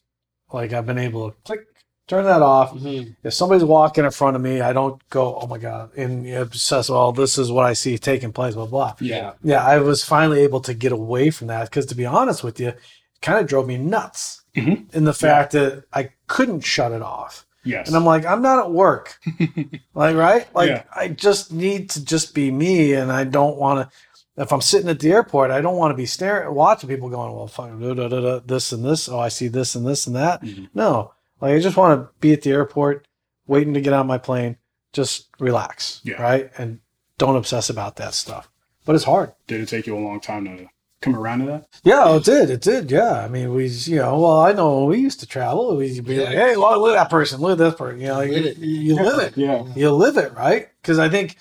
[0.52, 1.60] like i've been able to click
[2.08, 3.14] turn that off Mhm.
[3.22, 6.90] if somebody's walking in front of me i don't go oh my god and obsess
[6.90, 9.32] well this is what i see taking place blah blah Yeah.
[9.42, 12.58] yeah, I was finally able to get away from that because, to be honest with
[12.60, 12.80] you, it
[13.22, 14.92] kind of drove me nuts Mhm.
[14.94, 17.46] in the fact that I couldn't shut it off.
[17.64, 17.86] Yes.
[17.86, 19.18] And I'm like, I'm not at work.
[19.94, 20.52] like, right?
[20.54, 20.82] Like, Yeah.
[20.94, 22.92] I just need to just be me.
[22.94, 23.96] And I don't want to,
[24.36, 27.32] if I'm sitting at the airport, I don't want to be staring, watching people going,
[27.34, 29.08] well, fuck, da, da, da, da, this and this.
[29.08, 30.42] Oh, I see this and this and that.
[30.42, 30.68] Mhm.
[30.74, 33.06] No, like, I just want to be at the airport,
[33.46, 34.56] waiting to get on my plane,
[34.92, 36.00] just relax.
[36.04, 36.22] Yeah.
[36.22, 36.50] Right.
[36.56, 36.80] And
[37.18, 38.48] don't obsess about that stuff.
[38.84, 39.32] But it's hard.
[39.46, 40.66] Did it take you a long time to
[41.00, 41.66] come around to that?
[41.84, 42.50] Yeah, it did.
[42.50, 42.90] It did.
[42.90, 43.12] Yeah.
[43.24, 46.18] I mean, we, you know, well, I know when we used to travel, we'd be
[46.24, 48.00] like, hey, well, look at that person, look at this person.
[48.00, 48.58] You know, like, Live it.
[48.58, 49.36] you, you live it.
[49.36, 49.64] Yeah.
[49.76, 50.68] You live it, right?
[50.80, 51.36] Because I think,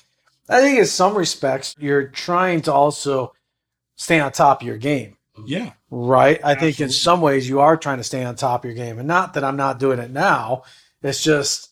[0.52, 3.34] I think in some respects, you're trying to also
[3.95, 5.72] stay on top of your game, Yeah.
[5.89, 6.39] right?
[6.43, 8.99] I think in some ways you are trying to stay on top of your game.
[8.99, 10.64] And not that I'm not doing it now.
[11.02, 11.70] It's just,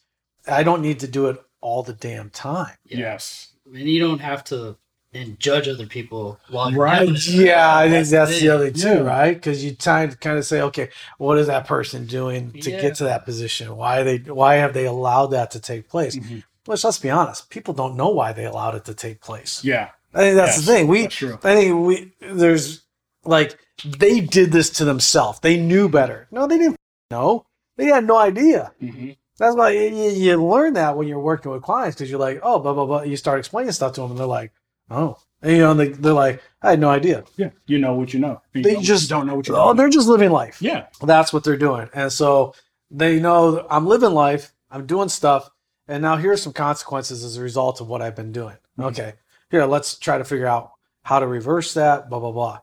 [0.47, 2.75] I don't need to do it all the damn time.
[2.85, 2.97] Yeah.
[2.99, 3.53] Yes.
[3.65, 4.77] And you don't have to
[5.11, 6.99] and judge other people while you're Right.
[6.99, 7.25] doing it.
[7.27, 8.49] Yeah, I think that's the it.
[8.51, 8.97] other too, Yeah.
[8.99, 9.33] right?
[9.33, 12.79] Because you try to kind of say, okay, what is that person doing to Yeah.
[12.79, 13.75] get to that position?
[13.75, 16.15] Why they why have they allowed that to take place?
[16.15, 16.43] Mhm.
[16.65, 19.63] Which let's be honest, people don't know why they allowed it to take place.
[19.63, 19.89] Yeah.
[20.13, 20.87] I think that's Yes, the thing.
[20.87, 21.05] We.
[21.05, 22.83] I think we there's
[23.23, 25.39] like they did this to themselves.
[25.39, 26.27] They knew better.
[26.31, 26.77] No, they didn't
[27.11, 27.45] know.
[27.77, 28.71] They had no idea.
[28.79, 32.39] hmm That's why you, you learn that when you're working with clients because you're like,
[32.43, 33.01] oh, blah blah blah.
[33.03, 34.51] You start explaining stuff to them, and they're like,
[34.89, 37.23] oh, and, you know, and they, they're like, I had no idea.
[37.37, 37.51] Yeah.
[37.67, 38.41] You know what you know.
[38.53, 39.55] You they don't, just don't know what you.
[39.55, 39.73] Oh, know.
[39.73, 40.61] they're just living life.
[40.61, 40.87] Yeah.
[41.01, 41.87] That's what they're doing.
[41.93, 42.53] And so
[42.91, 45.49] they know I'm living life, I'm doing stuff,
[45.89, 48.55] and now here's some consequences as a result of what I've been doing.
[48.77, 48.85] Mhm.
[48.85, 49.13] Okay,
[49.51, 50.71] here, let's try to figure out
[51.03, 52.59] how to reverse that, blah, blah, blah.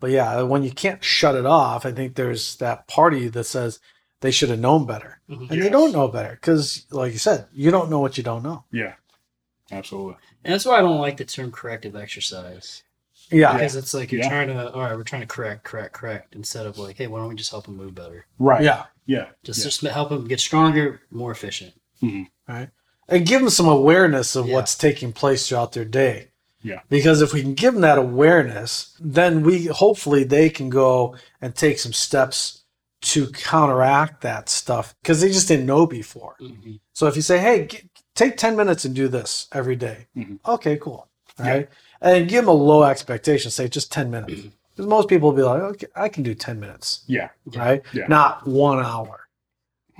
[0.00, 3.78] But yeah, when you can't shut it off, I think there's that party that says
[4.20, 5.20] they should have known better.
[5.30, 5.50] Mhm.
[5.50, 8.42] And they don't know better because, like you said, you don't know what you don't
[8.42, 8.64] know.
[8.72, 8.94] Yeah.
[9.70, 10.16] Absolutely.
[10.44, 12.82] And that's why I don't like the term corrective exercise.
[13.30, 13.52] Yeah.
[13.52, 14.28] Because it's like you're Yeah.
[14.28, 17.20] trying to, all right, we're trying to correct, correct, correct, instead of like, hey, why
[17.20, 18.26] don't we just help them move better?
[18.38, 18.62] Right.
[18.62, 18.86] Yeah.
[19.06, 19.26] Yeah.
[19.44, 19.64] Just yeah.
[19.64, 21.74] just help them get stronger, more efficient.
[22.02, 24.54] And give them some awareness of Yeah.
[24.54, 26.28] what's taking place throughout their day.
[26.62, 26.80] Yeah.
[26.88, 31.54] Because if we can give them that awareness, then we hopefully they can go and
[31.54, 32.62] take some steps
[33.02, 36.36] to counteract that stuff because they just didn't know before.
[36.40, 36.72] Mm-hmm.
[36.92, 40.38] So if you say, "Hey, g- take ten minutes and do this every day," Mhm.
[40.46, 41.50] okay, cool, Yeah.
[41.50, 41.68] right?
[42.02, 43.50] And give them a low expectation.
[43.50, 44.42] Say just ten minutes.
[44.76, 47.30] Because most people will be like, okay, I can do 10 minutes, Yeah.
[47.56, 47.82] right?
[47.92, 48.06] Yeah.
[48.08, 49.26] Not one hour,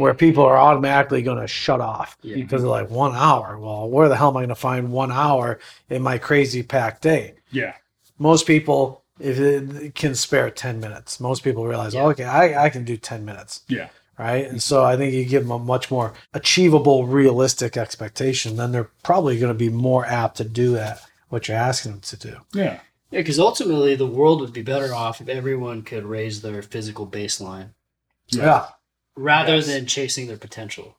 [0.01, 2.37] where people are automatically going to shut off Yeah.
[2.37, 3.59] because they're like, one hour.
[3.59, 5.59] Well, where the hell am I going to find one hour
[5.91, 7.35] in my crazy packed day?
[7.51, 7.75] Yeah.
[8.19, 12.07] Most people, if it can spare 10 minutes, most people realize, Yeah.
[12.07, 13.89] okay, I, I can do 10 minutes Yeah.
[14.19, 14.45] right?
[14.45, 14.59] And mm-hmm.
[14.59, 19.39] so I think you give them a much more achievable, realistic expectation, then they're probably
[19.39, 22.37] going to be more apt to do that what you're asking them to do.
[22.55, 22.81] Yeah.
[23.11, 27.07] Yeah, because ultimately the world would be better off if everyone could raise their physical
[27.07, 27.75] baseline
[28.29, 28.45] Yeah.
[28.45, 28.67] Yeah.
[29.21, 29.66] Rather Yes.
[29.66, 30.97] than chasing their potential.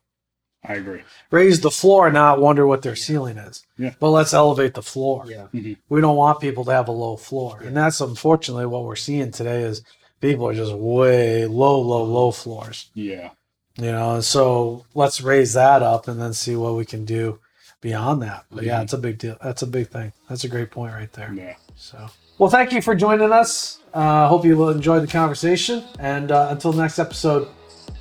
[0.64, 1.02] I agree.
[1.32, 3.64] Raise the floor not wonder what their ceiling is.
[3.76, 3.94] Yeah.
[3.98, 5.24] But let's elevate the floor.
[5.26, 5.46] Yeah.
[5.88, 7.60] We don't want people to have a low floor.
[7.64, 9.82] And that's unfortunately what we're seeing today is
[10.20, 12.90] people are just way low, low, low floors.
[12.94, 13.30] Yeah.
[13.76, 17.40] You know, so let's raise that up and then see what we can do
[17.80, 18.44] beyond that.
[18.52, 19.36] But yeah, it's a big deal.
[19.42, 20.12] That's a big thing.
[20.28, 21.32] That's a great point right there.
[21.34, 21.56] Yeah.
[21.74, 22.06] So,
[22.38, 23.80] well, thank you for joining us.
[23.92, 25.82] Uh, hope you enjoyed the conversation.
[25.98, 27.48] And uh, until next episode,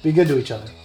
[0.03, 0.80] be good to each other.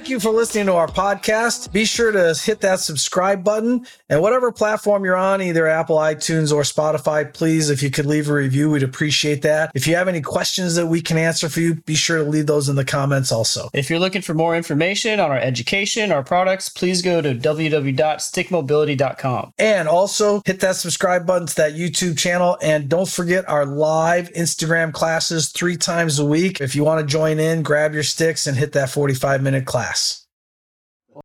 [0.00, 1.72] Thank you for listening to our podcast.
[1.72, 6.54] Be sure to hit that subscribe button and whatever platform you're on, either Apple, iTunes,
[6.54, 9.70] or Spotify, please, if you could leave a review, we'd appreciate that.
[9.74, 12.46] If you have any questions that we can answer for you, be sure to leave
[12.46, 13.68] those in the comments also.
[13.74, 19.52] If you're looking for more information on our education, our products, please go to www.stickmobility.com.
[19.58, 22.56] And also hit that subscribe button to that YouTube channel.
[22.62, 26.62] And don't forget our live Instagram classes three times a week.
[26.62, 29.89] If you want to join in, grab your sticks and hit that 45 minute class
[29.90, 30.19] less.